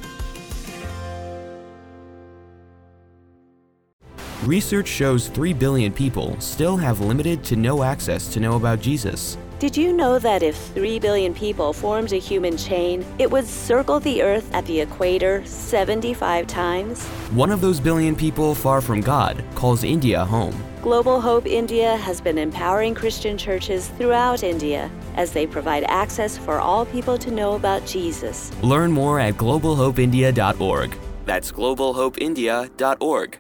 Research 4.45 4.87
shows 4.87 5.27
3 5.27 5.53
billion 5.53 5.93
people 5.93 6.41
still 6.41 6.77
have 6.77 7.01
limited 7.01 7.43
to 7.43 7.57
no 7.57 7.83
access 7.83 8.33
to 8.33 8.39
know 8.39 8.55
about 8.55 8.81
Jesus. 8.81 9.37
Did 9.59 9.77
you 9.77 9.93
know 9.93 10.21
that 10.21 10.45
if 10.45 10.57
3 10.75 11.01
billion 11.01 11.35
people 11.35 11.73
formed 11.73 12.13
a 12.13 12.19
human 12.21 12.57
chain, 12.57 13.05
it 13.19 13.29
would 13.29 13.49
circle 13.49 13.99
the 13.99 14.23
Earth 14.23 14.49
at 14.55 14.65
the 14.67 14.81
equator 14.81 15.45
75 15.45 16.47
times? 16.47 17.05
One 17.35 17.51
of 17.51 17.61
those 17.61 17.81
billion 17.81 18.15
people 18.15 18.55
far 18.55 18.81
from 18.81 19.01
God 19.01 19.43
calls 19.57 19.83
India 19.83 20.25
home. 20.25 20.55
Global 20.83 21.21
Hope 21.21 21.45
India 21.45 21.97
has 21.97 22.21
been 22.21 22.39
empowering 22.39 22.95
Christian 22.95 23.37
churches 23.37 23.89
throughout 23.99 24.45
India 24.45 24.89
as 25.17 25.33
they 25.33 25.49
provide 25.49 25.83
access 25.89 26.39
for 26.39 26.61
all 26.61 26.87
people 26.87 27.19
to 27.19 27.33
know 27.33 27.55
about 27.55 27.85
Jesus. 27.85 28.53
Learn 28.63 28.93
more 28.93 29.19
at 29.19 29.35
globalhopeindia.org. 29.35 30.97
That's 31.25 31.51
globalhopeindia.org. 31.51 33.39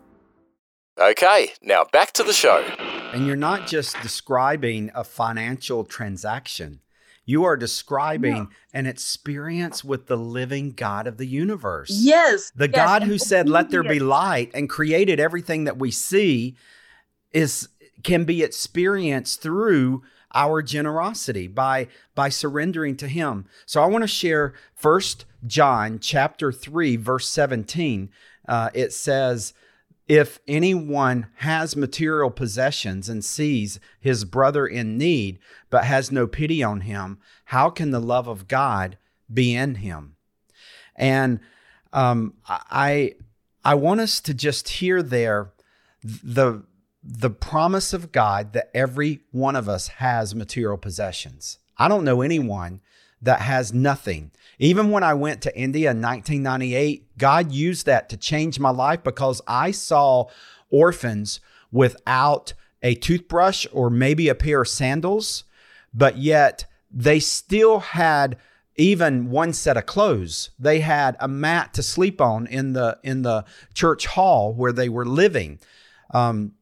Okay, 0.98 1.52
now 1.62 1.84
back 1.92 2.12
to 2.14 2.24
the 2.24 2.32
show. 2.32 2.58
And 3.12 3.24
you're 3.26 3.36
not 3.36 3.68
just 3.68 4.00
describing 4.02 4.90
a 4.94 5.04
financial 5.04 5.84
transaction. 5.84 6.80
You 7.24 7.44
are 7.44 7.56
describing 7.56 8.34
No. 8.34 8.48
an 8.74 8.86
experience 8.86 9.84
with 9.84 10.06
the 10.06 10.16
living 10.16 10.72
God 10.72 11.06
of 11.06 11.16
the 11.16 11.26
universe. 11.26 11.90
Yes. 11.90 12.50
The 12.56 12.68
yes, 12.68 12.74
God 12.74 13.02
who 13.04 13.16
said, 13.16 13.48
"Let 13.48 13.70
there 13.70 13.84
be 13.84 14.00
light," 14.00 14.50
and 14.54 14.68
created 14.68 15.20
everything 15.20 15.64
that 15.64 15.78
we 15.78 15.90
see, 15.92 16.56
is 17.32 17.68
can 18.02 18.24
be 18.24 18.42
experienced 18.42 19.40
through 19.40 20.02
our 20.34 20.62
generosity 20.62 21.46
by 21.46 21.86
by 22.14 22.28
surrendering 22.28 22.96
to 22.96 23.06
Him. 23.08 23.46
So 23.66 23.82
I 23.82 23.86
want 23.86 24.02
to 24.02 24.08
share 24.08 24.54
First 24.74 25.26
John 25.46 26.00
chapter 26.00 26.50
three, 26.50 26.96
verse 26.96 27.28
seventeen. 27.28 28.10
Uh, 28.48 28.70
it 28.74 28.92
says. 28.92 29.54
If 30.08 30.40
anyone 30.48 31.26
has 31.36 31.76
material 31.76 32.30
possessions 32.30 33.10
and 33.10 33.22
sees 33.22 33.78
his 34.00 34.24
brother 34.24 34.66
in 34.66 34.96
need, 34.96 35.38
but 35.68 35.84
has 35.84 36.10
no 36.10 36.26
pity 36.26 36.62
on 36.62 36.80
him, 36.80 37.18
how 37.46 37.68
can 37.68 37.90
the 37.90 38.00
love 38.00 38.26
of 38.26 38.48
God 38.48 38.96
be 39.32 39.54
in 39.54 39.76
him? 39.76 40.16
And 40.96 41.40
um, 41.92 42.34
I 42.48 43.14
I 43.64 43.74
want 43.74 44.00
us 44.00 44.20
to 44.20 44.34
just 44.34 44.68
hear 44.68 45.02
there 45.02 45.52
the 46.02 46.62
the 47.02 47.30
promise 47.30 47.92
of 47.92 48.12
God 48.12 48.54
that 48.54 48.70
every 48.74 49.20
one 49.30 49.56
of 49.56 49.68
us 49.68 49.88
has 49.88 50.34
material 50.34 50.78
possessions. 50.78 51.58
I 51.76 51.88
don't 51.88 52.04
know 52.04 52.22
anyone 52.22 52.80
that 53.22 53.40
has 53.40 53.72
nothing. 53.72 54.30
Even 54.58 54.90
when 54.90 55.02
I 55.02 55.14
went 55.14 55.42
to 55.42 55.56
India 55.58 55.90
in 55.90 56.02
1998, 56.02 57.18
God 57.18 57.52
used 57.52 57.86
that 57.86 58.08
to 58.08 58.16
change 58.16 58.58
my 58.58 58.70
life 58.70 59.02
because 59.02 59.40
I 59.46 59.70
saw 59.70 60.26
orphans 60.70 61.40
without 61.70 62.54
a 62.82 62.94
toothbrush 62.94 63.66
or 63.72 63.90
maybe 63.90 64.28
a 64.28 64.34
pair 64.34 64.62
of 64.62 64.68
sandals, 64.68 65.44
but 65.92 66.16
yet 66.18 66.66
they 66.90 67.20
still 67.20 67.80
had 67.80 68.36
even 68.76 69.30
one 69.30 69.52
set 69.52 69.76
of 69.76 69.86
clothes. 69.86 70.50
They 70.58 70.80
had 70.80 71.16
a 71.18 71.28
mat 71.28 71.74
to 71.74 71.82
sleep 71.82 72.20
on 72.20 72.46
in 72.46 72.72
the 72.72 72.98
in 73.02 73.22
the 73.22 73.44
church 73.74 74.06
hall 74.06 74.54
where 74.54 74.72
they 74.72 74.88
were 74.88 75.04
living. 75.04 75.58
Um, 76.14 76.52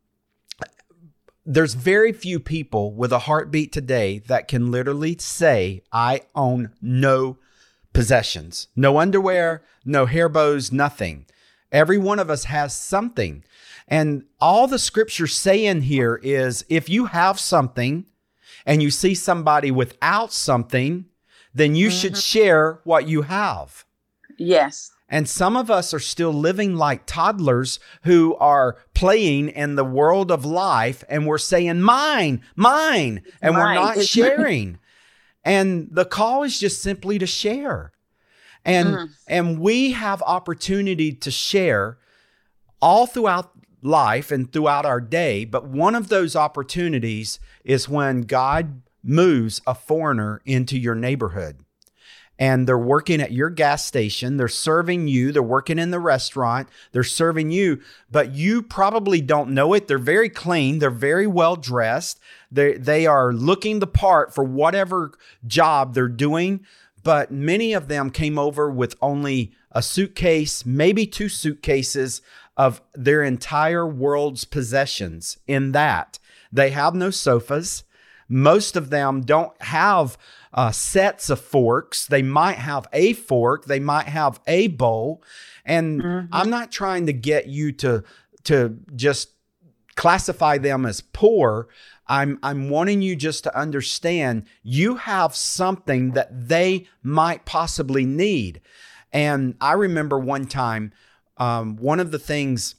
there's 1.47 1.75
very 1.75 2.13
few 2.13 2.41
people 2.41 2.93
with 2.93 3.13
a 3.13 3.21
heartbeat 3.21 3.73
today 3.73 4.19
that 4.27 4.49
can 4.49 4.73
literally 4.73 5.17
say, 5.19 5.83
I 5.93 6.23
own 6.35 6.73
no 6.83 7.39
possessions, 7.93 8.67
no 8.75 8.99
underwear, 8.99 9.63
no 9.85 10.07
hair 10.07 10.29
bows, 10.29 10.73
nothing. 10.73 11.25
Every 11.71 11.99
one 11.99 12.19
of 12.19 12.31
us 12.31 12.45
has 12.45 12.75
something. 12.75 13.45
And 13.87 14.25
all 14.41 14.67
the 14.67 14.79
scripture 14.79 15.29
saying 15.29 15.83
here 15.83 16.21
is 16.23 16.65
if 16.69 16.89
you 16.89 17.07
have 17.07 17.39
something 17.39 18.07
and 18.67 18.83
you 18.83 18.91
see 18.91 19.15
somebody 19.15 19.71
without 19.71 20.33
something, 20.33 21.07
then 21.55 21.77
you 21.77 21.91
should 21.91 22.13
mm-hmm. 22.13 22.39
share 22.39 22.81
what 22.83 23.07
you 23.07 23.23
have. 23.23 23.85
Yes. 24.37 24.91
And 25.09 25.29
some 25.29 25.57
of 25.57 25.71
us 25.71 25.95
are 25.95 26.01
still 26.01 26.33
living 26.33 26.75
like 26.75 27.07
toddlers 27.07 27.79
who 28.03 28.35
are 28.37 28.77
playing 28.93 29.51
in 29.51 29.77
the 29.77 29.85
world 29.85 30.33
of 30.33 30.45
life 30.45 31.05
and 31.09 31.27
we're 31.27 31.39
saying, 31.39 31.81
mine, 31.81 32.43
mine, 32.57 33.23
and 33.41 33.55
we're 33.55 33.75
not 33.75 34.03
sharing. 34.05 34.79
And 35.45 35.89
the 35.93 36.05
call 36.05 36.43
is 36.43 36.59
just 36.59 36.83
simply 36.83 37.19
to 37.21 37.27
share. 37.27 37.93
And 38.65 38.89
Mm. 38.89 39.09
and 39.29 39.61
we 39.61 39.93
have 39.93 40.23
opportunity 40.23 41.13
to 41.13 41.31
share 41.31 41.99
all 42.83 43.07
throughout 43.07 43.53
life 43.81 44.33
and 44.33 44.53
throughout 44.53 44.85
our 44.85 45.01
day, 45.01 45.45
but 45.45 45.69
one 45.69 45.95
of 45.95 46.09
those 46.09 46.35
opportunities 46.35 47.39
is 47.65 47.89
when 47.89 48.23
God 48.23 48.83
moves 49.05 49.63
a 49.69 49.75
foreigner 49.75 50.43
into 50.45 50.77
your 50.77 50.97
neighborhood 50.97 51.59
and 52.39 52.67
they're 52.67 52.79
working 52.79 53.21
at 53.21 53.33
your 53.33 53.51
gas 53.51 53.85
station, 53.85 54.37
they're 54.37 54.49
serving 54.49 55.09
you, 55.09 55.33
they're 55.33 55.43
working 55.43 55.79
in 55.79 55.91
the 55.91 56.01
restaurant, 56.01 56.69
they're 56.93 57.05
serving 57.05 57.51
you, 57.51 57.81
but 58.11 58.33
you 58.33 58.63
probably 58.63 59.21
don't 59.21 59.51
know 59.51 59.73
it. 59.73 59.89
They're 59.89 59.99
very 59.99 60.29
clean, 60.29 60.79
they're 60.79 60.91
very 60.91 61.27
well 61.27 61.57
dressed, 61.57 62.21
they 62.51 62.75
they 62.75 63.07
are 63.07 63.33
looking 63.33 63.79
the 63.79 63.87
part 63.87 64.35
for 64.35 64.45
whatever 64.45 65.13
job 65.47 65.95
they're 65.95 66.09
doing, 66.09 66.65
but 67.03 67.31
many 67.31 67.73
of 67.73 67.89
them 67.89 68.11
came 68.11 68.39
over 68.39 68.71
with 68.71 68.97
only 69.01 69.53
a 69.73 69.83
suitcase, 69.83 70.65
maybe 70.65 71.07
two 71.07 71.29
suitcases 71.29 72.23
of 72.57 72.81
their 72.95 73.23
entire 73.23 73.87
world's 73.87 74.45
possessions 74.45 75.39
in 75.47 75.73
that. 75.73 76.19
They 76.51 76.71
have 76.71 76.95
no 76.95 77.11
sofas. 77.11 77.85
Most 78.29 78.77
of 78.77 78.91
them 78.91 79.21
don't 79.21 79.61
have 79.63 80.17
uh, 80.57 80.73
sets 80.73 81.29
of 81.29 81.39
forks. 81.39 82.07
They 82.07 82.23
might 82.23 82.57
have 82.57 82.89
a 82.93 83.13
fork. 83.13 83.67
They 83.67 83.79
might 83.79 84.07
have 84.07 84.41
a 84.47 84.69
bowl. 84.69 85.23
And 85.65 86.03
I'm 86.33 86.51
not 86.51 86.73
trying 86.73 87.07
to 87.07 87.13
get 87.13 87.47
you 87.47 87.73
to 87.73 88.03
to 88.45 88.79
just 88.95 89.31
classify 89.97 90.57
them 90.57 90.87
as 90.87 91.01
poor. 91.01 91.69
I'm 92.09 92.39
I'm 92.43 92.71
wanting 92.71 93.03
you 93.03 93.17
just 93.17 93.45
to 93.45 93.57
understand 93.59 94.45
you 94.63 94.97
have 94.97 95.35
something 95.35 96.13
that 96.13 96.49
they 96.49 96.87
might 97.03 97.45
possibly 97.45 98.07
need. 98.07 98.61
And 99.13 99.57
I 99.61 99.73
remember 99.73 100.19
one 100.19 100.47
time, 100.47 100.93
um, 101.37 101.77
one 101.77 102.01
of 102.01 102.13
the 102.13 102.19
things 102.19 102.77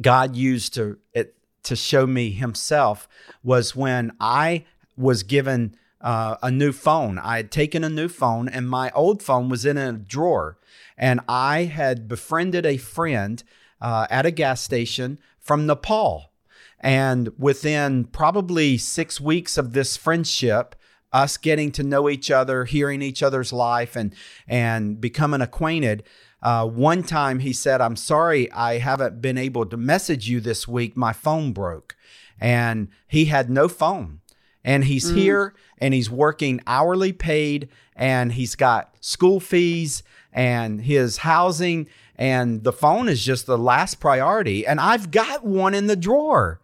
God 0.00 0.36
used 0.36 0.74
to 0.74 0.98
it, 1.12 1.34
to 1.64 1.76
show 1.76 2.06
me 2.06 2.30
Himself 2.30 3.08
was 3.42 3.74
when 3.74 4.12
I 4.20 4.66
was 4.96 5.22
given 5.22 5.74
uh, 6.02 6.36
a 6.42 6.50
new 6.50 6.72
phone. 6.72 7.18
I 7.18 7.36
had 7.36 7.50
taken 7.50 7.84
a 7.84 7.88
new 7.88 8.08
phone, 8.08 8.48
and 8.48 8.68
my 8.68 8.90
old 8.90 9.22
phone 9.22 9.48
was 9.48 9.64
in 9.64 9.78
a 9.78 9.92
drawer. 9.92 10.58
And 10.98 11.20
I 11.28 11.64
had 11.64 12.08
befriended 12.08 12.66
a 12.66 12.76
friend 12.76 13.42
uh, 13.80 14.06
at 14.10 14.26
a 14.26 14.30
gas 14.30 14.60
station 14.60 15.18
from 15.38 15.66
Nepal. 15.66 16.32
And 16.80 17.30
within 17.38 18.04
probably 18.04 18.76
six 18.76 19.20
weeks 19.20 19.56
of 19.56 19.72
this 19.72 19.96
friendship, 19.96 20.74
us 21.12 21.36
getting 21.36 21.70
to 21.72 21.82
know 21.82 22.08
each 22.08 22.30
other, 22.30 22.64
hearing 22.64 23.02
each 23.02 23.22
other's 23.22 23.52
life, 23.52 23.94
and 23.94 24.14
and 24.48 25.00
becoming 25.00 25.40
acquainted. 25.40 26.02
Uh, 26.42 26.66
one 26.66 27.02
time 27.02 27.40
he 27.40 27.52
said, 27.52 27.80
"I'm 27.80 27.96
sorry, 27.96 28.50
I 28.50 28.78
haven't 28.78 29.20
been 29.20 29.38
able 29.38 29.66
to 29.66 29.76
message 29.76 30.28
you 30.28 30.40
this 30.40 30.66
week. 30.66 30.96
My 30.96 31.12
phone 31.12 31.52
broke," 31.52 31.94
and 32.40 32.88
he 33.06 33.26
had 33.26 33.50
no 33.50 33.68
phone. 33.68 34.21
And 34.64 34.84
he's 34.84 35.10
mm. 35.10 35.16
here, 35.16 35.54
and 35.78 35.92
he's 35.92 36.08
working 36.08 36.60
hourly 36.66 37.12
paid, 37.12 37.68
and 37.96 38.32
he's 38.32 38.54
got 38.54 38.94
school 39.00 39.40
fees 39.40 40.02
and 40.32 40.80
his 40.80 41.18
housing, 41.18 41.86
and 42.16 42.62
the 42.64 42.72
phone 42.72 43.08
is 43.08 43.24
just 43.24 43.46
the 43.46 43.58
last 43.58 44.00
priority. 44.00 44.66
And 44.66 44.80
I've 44.80 45.10
got 45.10 45.44
one 45.44 45.74
in 45.74 45.88
the 45.88 45.96
drawer. 45.96 46.60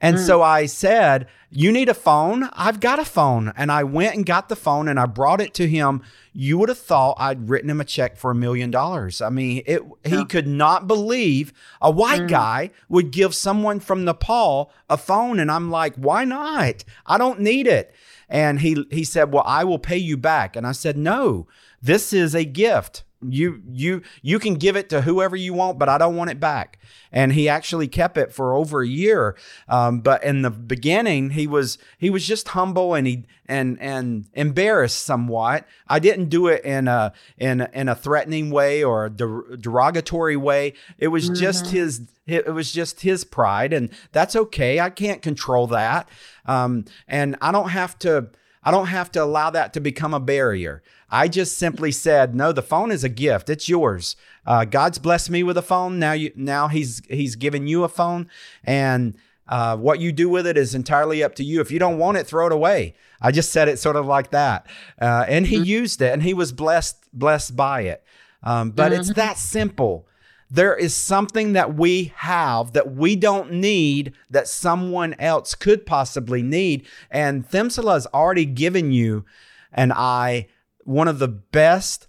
And 0.00 0.16
hmm. 0.16 0.22
so 0.22 0.42
I 0.42 0.66
said, 0.66 1.26
You 1.50 1.72
need 1.72 1.88
a 1.88 1.94
phone? 1.94 2.48
I've 2.52 2.80
got 2.80 2.98
a 2.98 3.04
phone. 3.04 3.52
And 3.56 3.72
I 3.72 3.84
went 3.84 4.14
and 4.14 4.26
got 4.26 4.48
the 4.48 4.56
phone 4.56 4.88
and 4.88 5.00
I 5.00 5.06
brought 5.06 5.40
it 5.40 5.54
to 5.54 5.68
him. 5.68 6.02
You 6.32 6.58
would 6.58 6.68
have 6.68 6.78
thought 6.78 7.16
I'd 7.18 7.48
written 7.48 7.70
him 7.70 7.80
a 7.80 7.84
check 7.84 8.16
for 8.16 8.30
a 8.30 8.34
million 8.34 8.70
dollars. 8.70 9.22
I 9.22 9.30
mean, 9.30 9.62
it, 9.66 9.82
he 10.04 10.24
could 10.26 10.46
not 10.46 10.86
believe 10.86 11.52
a 11.80 11.90
white 11.90 12.22
hmm. 12.22 12.26
guy 12.26 12.70
would 12.88 13.10
give 13.10 13.34
someone 13.34 13.80
from 13.80 14.04
Nepal 14.04 14.70
a 14.90 14.96
phone. 14.96 15.38
And 15.38 15.50
I'm 15.50 15.70
like, 15.70 15.96
Why 15.96 16.24
not? 16.24 16.84
I 17.06 17.18
don't 17.18 17.40
need 17.40 17.66
it. 17.66 17.94
And 18.28 18.60
he, 18.60 18.86
he 18.90 19.04
said, 19.04 19.32
Well, 19.32 19.44
I 19.46 19.64
will 19.64 19.78
pay 19.78 19.98
you 19.98 20.16
back. 20.16 20.56
And 20.56 20.66
I 20.66 20.72
said, 20.72 20.98
No, 20.98 21.46
this 21.80 22.12
is 22.12 22.34
a 22.34 22.44
gift 22.44 23.02
you 23.22 23.62
you 23.70 24.02
you 24.22 24.38
can 24.38 24.54
give 24.54 24.76
it 24.76 24.90
to 24.90 25.00
whoever 25.00 25.34
you 25.34 25.54
want 25.54 25.78
but 25.78 25.88
i 25.88 25.96
don't 25.96 26.16
want 26.16 26.30
it 26.30 26.40
back. 26.40 26.78
And 27.12 27.32
he 27.32 27.48
actually 27.48 27.88
kept 27.88 28.18
it 28.18 28.32
for 28.32 28.54
over 28.54 28.82
a 28.82 28.86
year. 28.86 29.36
Um, 29.68 30.00
but 30.00 30.22
in 30.22 30.42
the 30.42 30.50
beginning 30.50 31.30
he 31.30 31.46
was 31.46 31.78
he 31.98 32.10
was 32.10 32.26
just 32.26 32.48
humble 32.48 32.94
and 32.94 33.06
he 33.06 33.24
and 33.46 33.80
and 33.80 34.26
embarrassed 34.34 35.02
somewhat. 35.04 35.66
I 35.88 35.98
didn't 35.98 36.28
do 36.28 36.48
it 36.48 36.64
in 36.64 36.88
a 36.88 37.12
in 37.38 37.62
a, 37.62 37.70
in 37.72 37.88
a 37.88 37.94
threatening 37.94 38.50
way 38.50 38.84
or 38.84 39.06
a 39.06 39.10
der- 39.10 39.56
derogatory 39.56 40.36
way. 40.36 40.74
It 40.98 41.08
was 41.08 41.28
just 41.28 41.68
his 41.68 42.02
it 42.26 42.52
was 42.52 42.72
just 42.72 43.00
his 43.00 43.24
pride 43.24 43.72
and 43.72 43.90
that's 44.12 44.36
okay. 44.36 44.80
I 44.80 44.90
can't 44.90 45.22
control 45.22 45.66
that. 45.68 46.08
Um, 46.44 46.84
and 47.08 47.34
i 47.40 47.50
don't 47.50 47.70
have 47.70 47.98
to 48.00 48.28
I 48.66 48.72
don't 48.72 48.88
have 48.88 49.12
to 49.12 49.22
allow 49.22 49.50
that 49.50 49.72
to 49.74 49.80
become 49.80 50.12
a 50.12 50.18
barrier. 50.18 50.82
I 51.10 51.28
just 51.28 51.56
simply 51.56 51.92
said, 51.92 52.34
no, 52.34 52.52
the 52.52 52.62
phone 52.62 52.90
is 52.90 53.04
a 53.04 53.08
gift. 53.08 53.48
It's 53.48 53.68
yours. 53.68 54.16
Uh, 54.44 54.64
God's 54.64 54.98
blessed 54.98 55.30
me 55.30 55.42
with 55.42 55.56
a 55.56 55.62
phone. 55.62 55.98
Now 55.98 56.12
you, 56.12 56.32
now 56.34 56.68
he's, 56.68 57.02
he's 57.08 57.36
given 57.36 57.66
you 57.66 57.84
a 57.84 57.88
phone 57.88 58.28
and, 58.64 59.16
uh, 59.48 59.76
what 59.76 60.00
you 60.00 60.10
do 60.10 60.28
with 60.28 60.44
it 60.44 60.56
is 60.56 60.74
entirely 60.74 61.22
up 61.22 61.36
to 61.36 61.44
you. 61.44 61.60
If 61.60 61.70
you 61.70 61.78
don't 61.78 61.98
want 61.98 62.16
it, 62.16 62.26
throw 62.26 62.46
it 62.46 62.52
away. 62.52 62.94
I 63.20 63.30
just 63.30 63.52
said 63.52 63.68
it 63.68 63.78
sort 63.78 63.94
of 63.94 64.04
like 64.04 64.32
that. 64.32 64.66
Uh, 65.00 65.24
and 65.28 65.46
he 65.46 65.56
used 65.56 66.02
it 66.02 66.12
and 66.12 66.22
he 66.24 66.34
was 66.34 66.50
blessed, 66.50 66.96
blessed 67.12 67.54
by 67.54 67.82
it. 67.82 68.02
Um, 68.42 68.72
but 68.72 68.92
it's 68.92 69.12
that 69.14 69.38
simple 69.38 70.08
there 70.50 70.76
is 70.76 70.94
something 70.94 71.54
that 71.54 71.74
we 71.74 72.12
have 72.16 72.72
that 72.72 72.92
we 72.94 73.16
don't 73.16 73.52
need 73.52 74.12
that 74.30 74.46
someone 74.46 75.14
else 75.18 75.54
could 75.54 75.84
possibly 75.84 76.42
need. 76.42 76.86
And 77.10 77.48
Themsala 77.48 77.94
has 77.94 78.06
already 78.08 78.44
given 78.44 78.92
you 78.92 79.24
and 79.72 79.92
I 79.92 80.46
one 80.86 81.08
of 81.08 81.18
the 81.18 81.28
best 81.28 82.06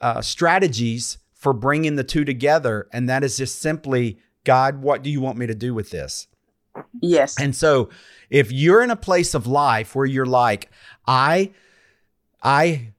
uh, 0.00 0.20
strategies 0.20 1.18
for 1.32 1.52
bringing 1.52 1.96
the 1.96 2.04
two 2.04 2.24
together. 2.24 2.88
And 2.92 3.08
that 3.08 3.24
is 3.24 3.36
just 3.36 3.60
simply, 3.60 4.18
God, 4.44 4.82
what 4.82 5.02
do 5.02 5.10
you 5.10 5.20
want 5.20 5.38
me 5.38 5.46
to 5.46 5.54
do 5.54 5.72
with 5.74 5.90
this? 5.90 6.26
Yes. 7.00 7.40
And 7.40 7.54
so 7.54 7.88
if 8.28 8.52
you're 8.52 8.82
in 8.82 8.90
a 8.90 8.96
place 8.96 9.34
of 9.34 9.46
life 9.46 9.94
where 9.94 10.06
you're 10.06 10.26
like, 10.26 10.70
I, 11.06 11.52
I 12.42 12.92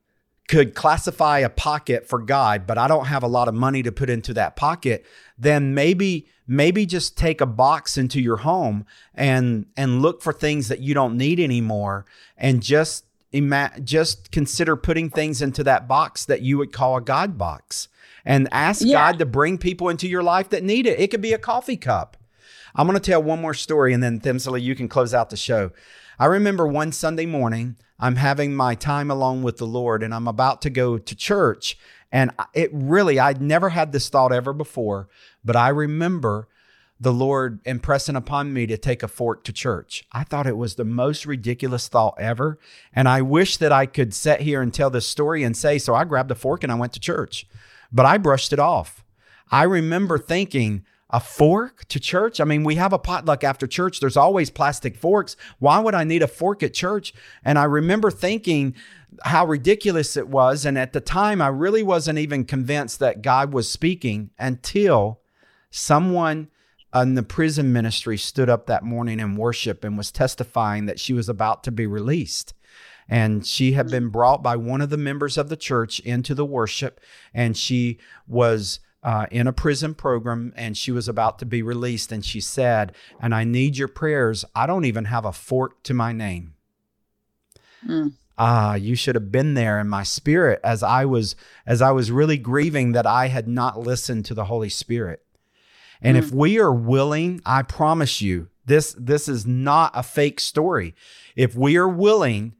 could 0.47 0.75
classify 0.75 1.39
a 1.39 1.49
pocket 1.49 2.07
for 2.07 2.19
God, 2.19 2.65
but 2.67 2.77
I 2.77 2.87
don't 2.87 3.05
have 3.05 3.23
a 3.23 3.27
lot 3.27 3.47
of 3.47 3.53
money 3.53 3.83
to 3.83 3.91
put 3.91 4.09
into 4.09 4.33
that 4.33 4.55
pocket, 4.55 5.05
then 5.37 5.73
maybe 5.73 6.27
maybe 6.47 6.85
just 6.85 7.17
take 7.17 7.39
a 7.39 7.45
box 7.45 7.97
into 7.97 8.19
your 8.19 8.37
home 8.37 8.85
and 9.15 9.65
and 9.77 10.01
look 10.01 10.21
for 10.21 10.33
things 10.33 10.67
that 10.67 10.79
you 10.79 10.93
don't 10.93 11.15
need 11.15 11.39
anymore 11.39 12.05
and 12.35 12.61
just 12.61 13.05
ima- 13.31 13.71
just 13.83 14.31
consider 14.31 14.75
putting 14.75 15.09
things 15.09 15.41
into 15.41 15.63
that 15.63 15.87
box 15.87 16.25
that 16.25 16.41
you 16.41 16.57
would 16.57 16.71
call 16.71 16.97
a 16.97 17.01
God 17.01 17.37
box 17.37 17.87
and 18.25 18.47
ask 18.51 18.81
Yeah. 18.85 19.11
God 19.11 19.19
to 19.19 19.25
bring 19.25 19.57
people 19.57 19.89
into 19.89 20.07
your 20.07 20.23
life 20.23 20.49
that 20.49 20.63
need 20.63 20.85
it. 20.85 20.99
It 20.99 21.09
could 21.11 21.21
be 21.21 21.33
a 21.33 21.37
coffee 21.37 21.77
cup. 21.77 22.17
I'm 22.75 22.87
going 22.87 22.99
to 22.99 23.11
tell 23.11 23.21
one 23.21 23.41
more 23.41 23.53
story 23.53 23.93
and 23.93 24.01
then 24.01 24.19
Themsala, 24.19 24.61
you 24.61 24.75
can 24.75 24.87
close 24.87 25.13
out 25.13 25.29
the 25.29 25.37
show. 25.37 25.71
I 26.19 26.25
remember 26.25 26.67
one 26.67 26.91
Sunday 26.91 27.25
morning, 27.25 27.75
I'm 27.99 28.15
having 28.15 28.55
my 28.55 28.75
time 28.75 29.11
alone 29.11 29.41
with 29.41 29.57
the 29.57 29.67
Lord 29.67 30.03
and 30.03 30.13
I'm 30.13 30.27
about 30.27 30.61
to 30.63 30.69
go 30.69 30.97
to 30.97 31.15
church. 31.15 31.77
And 32.11 32.31
it 32.53 32.69
really, 32.73 33.19
I'd 33.19 33.41
never 33.41 33.69
had 33.69 33.91
this 33.91 34.09
thought 34.09 34.33
ever 34.33 34.53
before, 34.53 35.07
but 35.43 35.55
I 35.55 35.69
remember 35.69 36.47
the 37.01 37.11
Lord 37.11 37.61
impressing 37.65 38.15
upon 38.15 38.53
me 38.53 38.67
to 38.67 38.77
take 38.77 39.01
a 39.01 39.07
fork 39.07 39.43
to 39.45 39.51
church. 39.51 40.05
I 40.11 40.23
thought 40.23 40.45
it 40.45 40.55
was 40.55 40.75
the 40.75 40.85
most 40.85 41.25
ridiculous 41.25 41.87
thought 41.87 42.13
ever. 42.19 42.59
And 42.93 43.09
I 43.09 43.23
wish 43.23 43.57
that 43.57 43.71
I 43.71 43.87
could 43.87 44.13
sit 44.13 44.41
here 44.41 44.61
and 44.61 44.71
tell 44.71 44.91
this 44.91 45.07
story 45.07 45.41
and 45.41 45.57
say, 45.57 45.79
so 45.79 45.95
I 45.95 46.03
grabbed 46.03 46.29
a 46.29 46.35
fork 46.35 46.61
and 46.61 46.71
I 46.71 46.75
went 46.75 46.93
to 46.93 46.99
church, 46.99 47.47
but 47.91 48.05
I 48.05 48.19
brushed 48.19 48.53
it 48.53 48.59
off. 48.59 49.03
I 49.49 49.63
remember 49.63 50.19
thinking, 50.19 50.85
a 51.09 51.19
fork 51.19 51.85
to 51.89 51.99
church? 51.99 52.39
I 52.39 52.45
mean, 52.45 52.63
we 52.63 52.75
have 52.75 52.93
a 52.93 52.99
potluck 52.99 53.43
after 53.43 53.67
church. 53.67 53.99
There's 53.99 54.15
always 54.15 54.49
plastic 54.49 54.95
forks. 54.95 55.35
Why 55.59 55.79
would 55.79 55.93
I 55.93 56.05
need 56.05 56.23
a 56.23 56.27
fork 56.27 56.63
at 56.63 56.73
church? 56.73 57.13
And 57.43 57.59
I 57.59 57.65
remember 57.65 58.09
thinking 58.11 58.75
how 59.23 59.45
ridiculous 59.45 60.15
it 60.15 60.29
was. 60.29 60.65
And 60.65 60.77
at 60.77 60.93
the 60.93 61.01
time, 61.01 61.41
I 61.41 61.47
really 61.47 61.83
wasn't 61.83 62.19
even 62.19 62.45
convinced 62.45 62.99
that 62.99 63.21
God 63.21 63.51
was 63.51 63.69
speaking 63.69 64.29
until 64.39 65.19
someone 65.69 66.47
in 66.93 67.15
the 67.15 67.23
prison 67.23 67.71
ministry 67.71 68.17
stood 68.17 68.49
up 68.49 68.65
that 68.67 68.83
morning 68.83 69.19
in 69.19 69.35
worship 69.35 69.83
and 69.83 69.97
was 69.97 70.11
testifying 70.11 70.85
that 70.85 70.99
she 70.99 71.13
was 71.13 71.29
about 71.29 71.63
to 71.63 71.71
be 71.71 71.87
released. 71.87 72.53
And 73.07 73.45
she 73.45 73.73
had 73.73 73.89
been 73.89 74.09
brought 74.09 74.41
by 74.41 74.55
one 74.55 74.81
of 74.81 74.89
the 74.89 74.97
members 74.97 75.37
of 75.37 75.49
the 75.49 75.57
church 75.57 75.99
into 76.01 76.33
the 76.33 76.45
worship, 76.45 77.01
and 77.33 77.57
she 77.57 77.99
was 78.25 78.79
uh, 79.03 79.25
in 79.31 79.47
a 79.47 79.53
prison 79.53 79.93
program 79.95 80.53
and 80.55 80.77
she 80.77 80.91
was 80.91 81.07
about 81.07 81.39
to 81.39 81.45
be 81.45 81.61
released. 81.61 82.11
And 82.11 82.23
she 82.23 82.39
said, 82.39 82.93
And 83.19 83.33
I 83.33 83.43
need 83.43 83.77
your 83.77 83.87
prayers. 83.87 84.45
I 84.55 84.67
don't 84.67 84.85
even 84.85 85.05
have 85.05 85.25
a 85.25 85.31
fork 85.31 85.83
to 85.83 85.93
my 85.93 86.13
name. 86.13 86.53
Mm. 87.85 88.13
Ah, 88.37 88.75
you 88.75 88.95
should 88.95 89.15
have 89.15 89.31
been 89.31 89.55
there 89.55 89.79
in 89.79 89.87
my 89.87 90.03
spirit 90.03 90.59
as 90.63 90.83
I 90.83 91.05
was 91.05 91.35
as 91.65 91.81
I 91.81 91.91
was 91.91 92.11
really 92.11 92.37
grieving 92.37 92.93
that 92.93 93.05
I 93.05 93.27
had 93.27 93.47
not 93.47 93.79
listened 93.79 94.25
to 94.25 94.33
the 94.33 94.45
Holy 94.45 94.69
Spirit. 94.69 95.23
And 96.01 96.17
if 96.17 96.27
mm-hmm. 96.27 96.37
we 96.37 96.59
are 96.59 96.73
willing, 96.73 97.41
I 97.45 97.61
promise 97.61 98.21
you, 98.21 98.49
this 98.65 98.95
this 98.97 99.27
is 99.27 99.45
not 99.45 99.91
a 99.93 100.03
fake 100.03 100.39
story. 100.39 100.95
If 101.35 101.55
we 101.55 101.77
are 101.77 101.87
willing, 101.87 102.53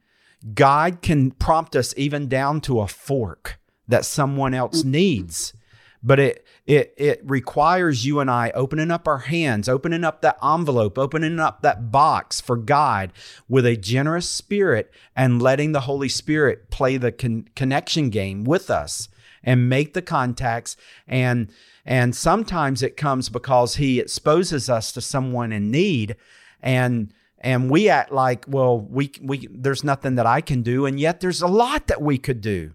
God 0.54 1.02
can 1.02 1.30
prompt 1.30 1.76
us 1.76 1.94
even 1.96 2.28
down 2.28 2.60
to 2.62 2.80
a 2.80 2.88
fork 2.88 3.58
that 3.88 4.04
someone 4.04 4.54
else 4.54 4.80
mm-hmm. 4.80 4.90
needs. 4.90 5.54
But 6.02 6.18
it 6.18 6.46
it 6.66 6.94
it 6.96 7.20
requires 7.24 8.04
you 8.04 8.20
and 8.20 8.30
I 8.30 8.50
opening 8.54 8.90
up 8.90 9.06
our 9.06 9.18
hands, 9.18 9.68
opening 9.68 10.04
up 10.04 10.20
that 10.22 10.38
envelope, 10.42 10.98
opening 10.98 11.38
up 11.38 11.62
that 11.62 11.90
box 11.90 12.40
for 12.40 12.56
God 12.56 13.12
with 13.48 13.66
a 13.66 13.76
generous 13.76 14.28
spirit 14.28 14.92
and 15.14 15.42
letting 15.42 15.72
the 15.72 15.82
Holy 15.82 16.08
Spirit 16.08 16.70
play 16.70 16.96
the 16.96 17.12
con- 17.12 17.48
connection 17.54 18.10
game 18.10 18.44
with 18.44 18.70
us 18.70 19.08
and 19.44 19.68
make 19.68 19.94
the 19.94 20.02
contacts 20.02 20.76
and 21.06 21.50
and 21.84 22.14
sometimes 22.14 22.82
it 22.82 22.96
comes 22.96 23.28
because 23.28 23.76
he 23.76 23.98
exposes 23.98 24.70
us 24.70 24.92
to 24.92 25.00
someone 25.00 25.52
in 25.52 25.70
need. 25.70 26.16
And 26.60 27.12
and 27.38 27.70
we 27.70 27.88
act 27.88 28.12
like 28.12 28.44
well 28.46 28.80
we 28.80 29.12
we 29.20 29.48
there's 29.50 29.82
nothing 29.82 30.14
that 30.14 30.26
I 30.26 30.40
can 30.40 30.62
do. 30.62 30.86
And 30.86 31.00
yet 31.00 31.20
there's 31.20 31.42
a 31.42 31.48
lot 31.48 31.88
that 31.88 32.00
we 32.00 32.18
could 32.18 32.40
do. 32.40 32.74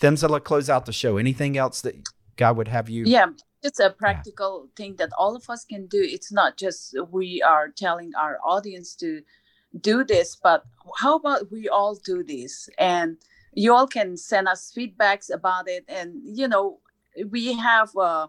Themsala 0.00 0.44
close 0.44 0.68
out 0.68 0.86
the 0.86 0.92
show. 0.92 1.16
Anything 1.16 1.56
else 1.56 1.80
that 1.80 1.96
God 2.36 2.56
would 2.56 2.68
have 2.68 2.90
you 2.90 3.04
yeah 3.06 3.28
it's 3.60 3.80
a 3.80 3.90
practical 3.90 4.68
thing 4.76 4.94
that 4.96 5.10
all 5.18 5.34
of 5.34 5.50
us 5.50 5.64
can 5.64 5.86
do. 5.86 6.00
It's 6.00 6.30
not 6.30 6.56
just 6.56 6.94
we 7.10 7.42
are 7.42 7.68
telling 7.68 8.12
our 8.14 8.38
audience 8.44 8.94
to 8.96 9.22
do 9.80 10.04
this 10.04 10.36
but 10.36 10.64
how 10.98 11.16
about 11.16 11.50
we 11.50 11.68
all 11.68 11.94
do 11.94 12.22
this? 12.22 12.68
And 12.78 13.16
you 13.54 13.74
all 13.74 13.86
can 13.86 14.16
send 14.18 14.48
us 14.48 14.72
feedbacks 14.76 15.32
about 15.32 15.66
it. 15.66 15.84
And 15.88 16.20
you 16.24 16.46
know 16.46 16.80
we 17.30 17.52
have 17.54 17.94
a 17.96 18.28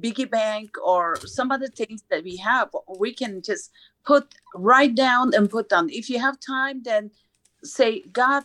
biggie 0.00 0.30
bank 0.30 0.70
or 0.84 1.16
some 1.26 1.50
other 1.50 1.68
things 1.68 2.04
that 2.10 2.22
we 2.24 2.36
have 2.36 2.70
we 2.98 3.12
can 3.12 3.42
just 3.42 3.70
put 4.04 4.34
write 4.54 4.94
down 4.94 5.34
and 5.34 5.50
put 5.50 5.68
down. 5.68 5.88
If 5.90 6.08
you 6.10 6.18
have 6.20 6.38
time 6.40 6.82
then 6.82 7.10
say 7.62 8.00
god 8.12 8.44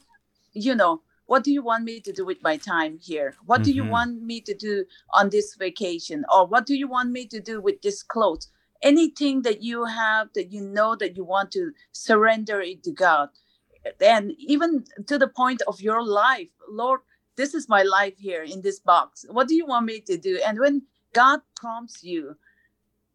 you 0.53 0.75
know 0.75 1.01
what 1.27 1.43
do 1.43 1.51
you 1.51 1.63
want 1.63 1.83
me 1.85 1.99
to 2.01 2.13
do 2.13 2.23
with 2.23 2.41
my 2.43 2.55
time 2.57 2.99
here? 3.01 3.35
What 3.45 3.63
do 3.63 3.71
you 3.71 3.83
Mhm. 3.83 3.89
want 3.89 4.21
me 4.21 4.41
to 4.41 4.53
do 4.53 4.85
on 5.11 5.29
this 5.29 5.55
vacation? 5.55 6.23
Or 6.31 6.45
what 6.45 6.67
do 6.67 6.75
you 6.75 6.87
want 6.87 7.09
me 7.11 7.25
to 7.27 7.39
do 7.39 7.59
with 7.59 7.81
this 7.81 8.03
clothes? 8.03 8.47
Anything 8.83 9.41
that 9.41 9.63
you 9.63 9.85
have 9.85 10.31
that 10.33 10.51
you 10.51 10.61
know 10.61 10.95
that 10.95 11.17
you 11.17 11.23
want 11.23 11.51
to 11.53 11.71
surrender 11.91 12.61
it 12.61 12.83
to 12.83 12.91
god. 12.91 13.29
And 13.99 14.31
even 14.37 14.85
to 15.07 15.17
the 15.17 15.27
point 15.27 15.61
of 15.67 15.81
your 15.81 16.03
life 16.03 16.49
lord 16.69 17.01
this 17.35 17.53
is 17.53 17.67
my 17.69 17.83
life 17.83 18.17
here 18.17 18.43
in 18.43 18.61
this 18.61 18.79
box. 18.79 19.25
What 19.29 19.47
do 19.47 19.55
you 19.55 19.65
want 19.65 19.85
me 19.85 19.99
to 20.01 20.17
do? 20.17 20.39
And 20.45 20.59
when 20.59 20.83
god 21.13 21.41
prompts 21.55 22.03
you 22.03 22.35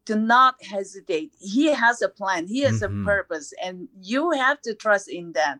to 0.05 0.15
not 0.15 0.55
hesitate. 0.63 1.33
He 1.39 1.67
has 1.67 2.01
a 2.01 2.09
plan. 2.09 2.47
He 2.47 2.61
has 2.61 2.81
Mhm. 2.81 3.01
a 3.01 3.05
purpose 3.05 3.53
and 3.61 3.87
you 4.01 4.31
have 4.31 4.61
to 4.63 4.73
trust 4.73 5.07
in 5.07 5.33
that. 5.33 5.59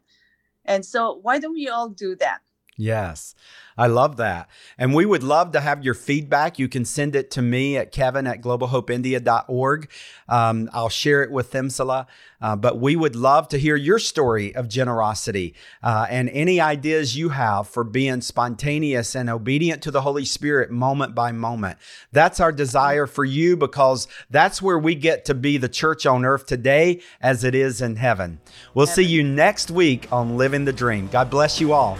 And 0.65 0.85
so 0.85 1.13
why 1.21 1.39
don't 1.39 1.53
we 1.53 1.69
all 1.69 1.89
do 1.89 2.15
that 2.17 2.41
Yes, 2.81 3.35
I 3.77 3.85
love 3.85 4.17
that. 4.17 4.49
And 4.75 4.95
we 4.95 5.05
would 5.05 5.21
love 5.21 5.51
to 5.51 5.59
have 5.59 5.83
your 5.83 5.93
feedback. 5.93 6.57
You 6.57 6.67
can 6.67 6.83
send 6.83 7.15
it 7.15 7.29
to 7.31 7.41
me 7.43 7.77
at 7.77 7.91
kevin 7.91 8.25
at 8.25 8.41
globalhopeindia.org. 8.41 9.91
Um, 10.27 10.67
I'll 10.73 10.89
share 10.89 11.21
it 11.21 11.29
with 11.29 11.51
Themsala. 11.51 12.07
Uh, 12.41 12.55
but 12.55 12.79
we 12.79 12.95
would 12.95 13.15
love 13.15 13.47
to 13.49 13.59
hear 13.59 13.75
your 13.75 13.99
story 13.99 14.55
of 14.55 14.67
generosity 14.67 15.53
uh, 15.83 16.07
and 16.09 16.27
any 16.29 16.59
ideas 16.59 17.15
you 17.15 17.29
have 17.29 17.67
for 17.67 17.83
being 17.83 18.19
spontaneous 18.21 19.13
and 19.13 19.29
obedient 19.29 19.83
to 19.83 19.91
the 19.91 20.01
Holy 20.01 20.25
Spirit 20.25 20.71
moment 20.71 21.13
by 21.13 21.31
moment. 21.31 21.77
That's 22.11 22.39
our 22.39 22.51
desire 22.51 23.05
for 23.05 23.23
you 23.23 23.55
because 23.55 24.07
that's 24.31 24.59
where 24.59 24.79
we 24.79 24.95
get 24.95 25.23
to 25.25 25.35
be 25.35 25.57
the 25.57 25.69
church 25.69 26.07
on 26.07 26.25
earth 26.25 26.47
today 26.47 27.01
as 27.21 27.43
it 27.43 27.53
is 27.53 27.79
in 27.79 27.97
heaven. 27.97 28.39
We'll 28.73 28.87
see 28.87 29.05
you 29.05 29.23
next 29.23 29.69
week 29.69 30.11
on 30.11 30.35
Living 30.35 30.65
the 30.65 30.73
Dream. 30.73 31.09
God 31.09 31.29
bless 31.29 31.61
you 31.61 31.73
all. 31.73 31.99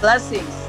Blessings 0.00 0.64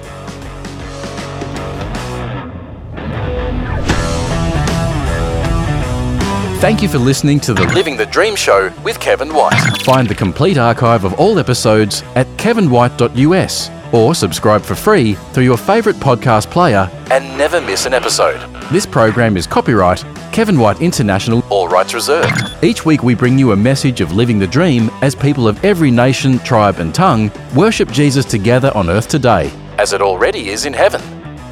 Thank 6.66 6.82
you 6.82 6.90
for 6.90 6.98
listening 6.98 7.40
to 7.42 7.54
the 7.54 7.64
Living 7.76 7.96
the 7.96 8.08
Dream 8.08 8.36
Show 8.36 8.74
with 8.84 9.00
Kevin 9.00 9.32
White. 9.36 9.54
Find 9.84 10.08
the 10.08 10.16
complete 10.16 10.58
archive 10.58 11.04
of 11.04 11.14
all 11.20 11.38
episodes 11.38 12.02
at 12.16 12.26
kevinwhite.us 12.38 13.70
or 13.94 14.16
subscribe 14.16 14.64
for 14.64 14.74
free 14.74 15.14
through 15.14 15.44
your 15.44 15.58
favourite 15.58 16.00
podcast 16.00 16.50
player 16.50 16.90
and 17.12 17.38
never 17.38 17.62
miss 17.62 17.86
an 17.86 17.94
episode. 17.94 18.40
This 18.72 18.88
program 18.88 19.38
is 19.38 19.46
copyright 19.46 20.04
Kevin 20.32 20.58
White 20.58 20.82
International, 20.82 21.44
all 21.50 21.65
rights 21.76 21.94
reserved. 21.94 22.64
Each 22.64 22.86
week 22.86 23.04
we 23.04 23.16
bring 23.16 23.38
you 23.38 23.52
a 23.52 23.56
message 23.56 24.00
of 24.00 24.14
living 24.14 24.40
the 24.40 24.48
dream 24.48 24.90
as 25.02 25.14
people 25.14 25.46
of 25.46 25.64
every 25.66 25.92
nation, 25.92 26.40
tribe, 26.40 26.80
and 26.80 26.96
tongue 26.96 27.30
worship 27.54 27.92
Jesus 27.92 28.24
together 28.24 28.72
on 28.74 28.90
earth 28.90 29.10
today, 29.10 29.52
as 29.78 29.92
it 29.92 30.02
already 30.02 30.48
is 30.48 30.66
in 30.66 30.72
heaven. 30.72 31.02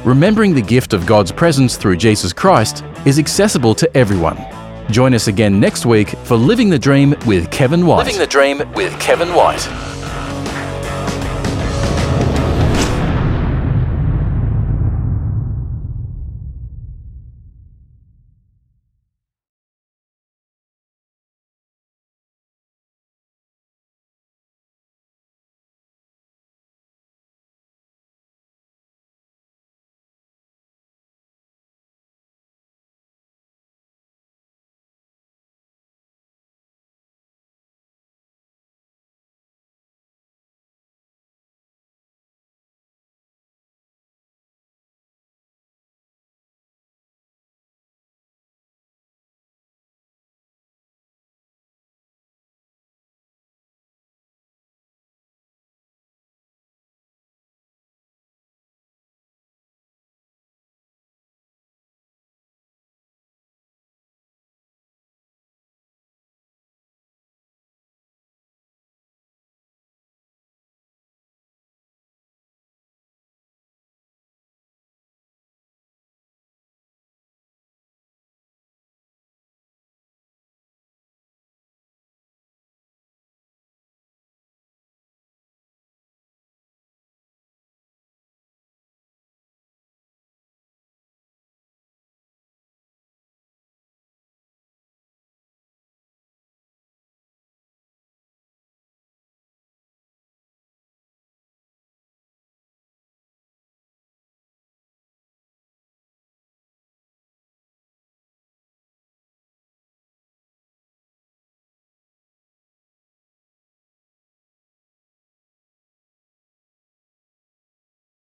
Remembering 0.02 0.54
the 0.54 0.62
gift 0.62 0.94
of 0.94 1.04
God's 1.04 1.30
presence 1.30 1.76
through 1.76 1.98
Jesus 1.98 2.32
Christ 2.32 2.84
is 3.04 3.18
accessible 3.18 3.74
to 3.74 3.94
everyone. 3.94 4.38
Join 4.90 5.12
us 5.12 5.28
again 5.28 5.60
next 5.60 5.84
week 5.84 6.08
for 6.24 6.36
Living 6.36 6.70
the 6.70 6.78
Dream 6.78 7.14
with 7.26 7.50
Kevin 7.50 7.84
White. 7.84 8.06
Living 8.06 8.18
the 8.18 8.26
Dream 8.26 8.62
with 8.72 8.98
Kevin 8.98 9.28
White. 9.34 9.93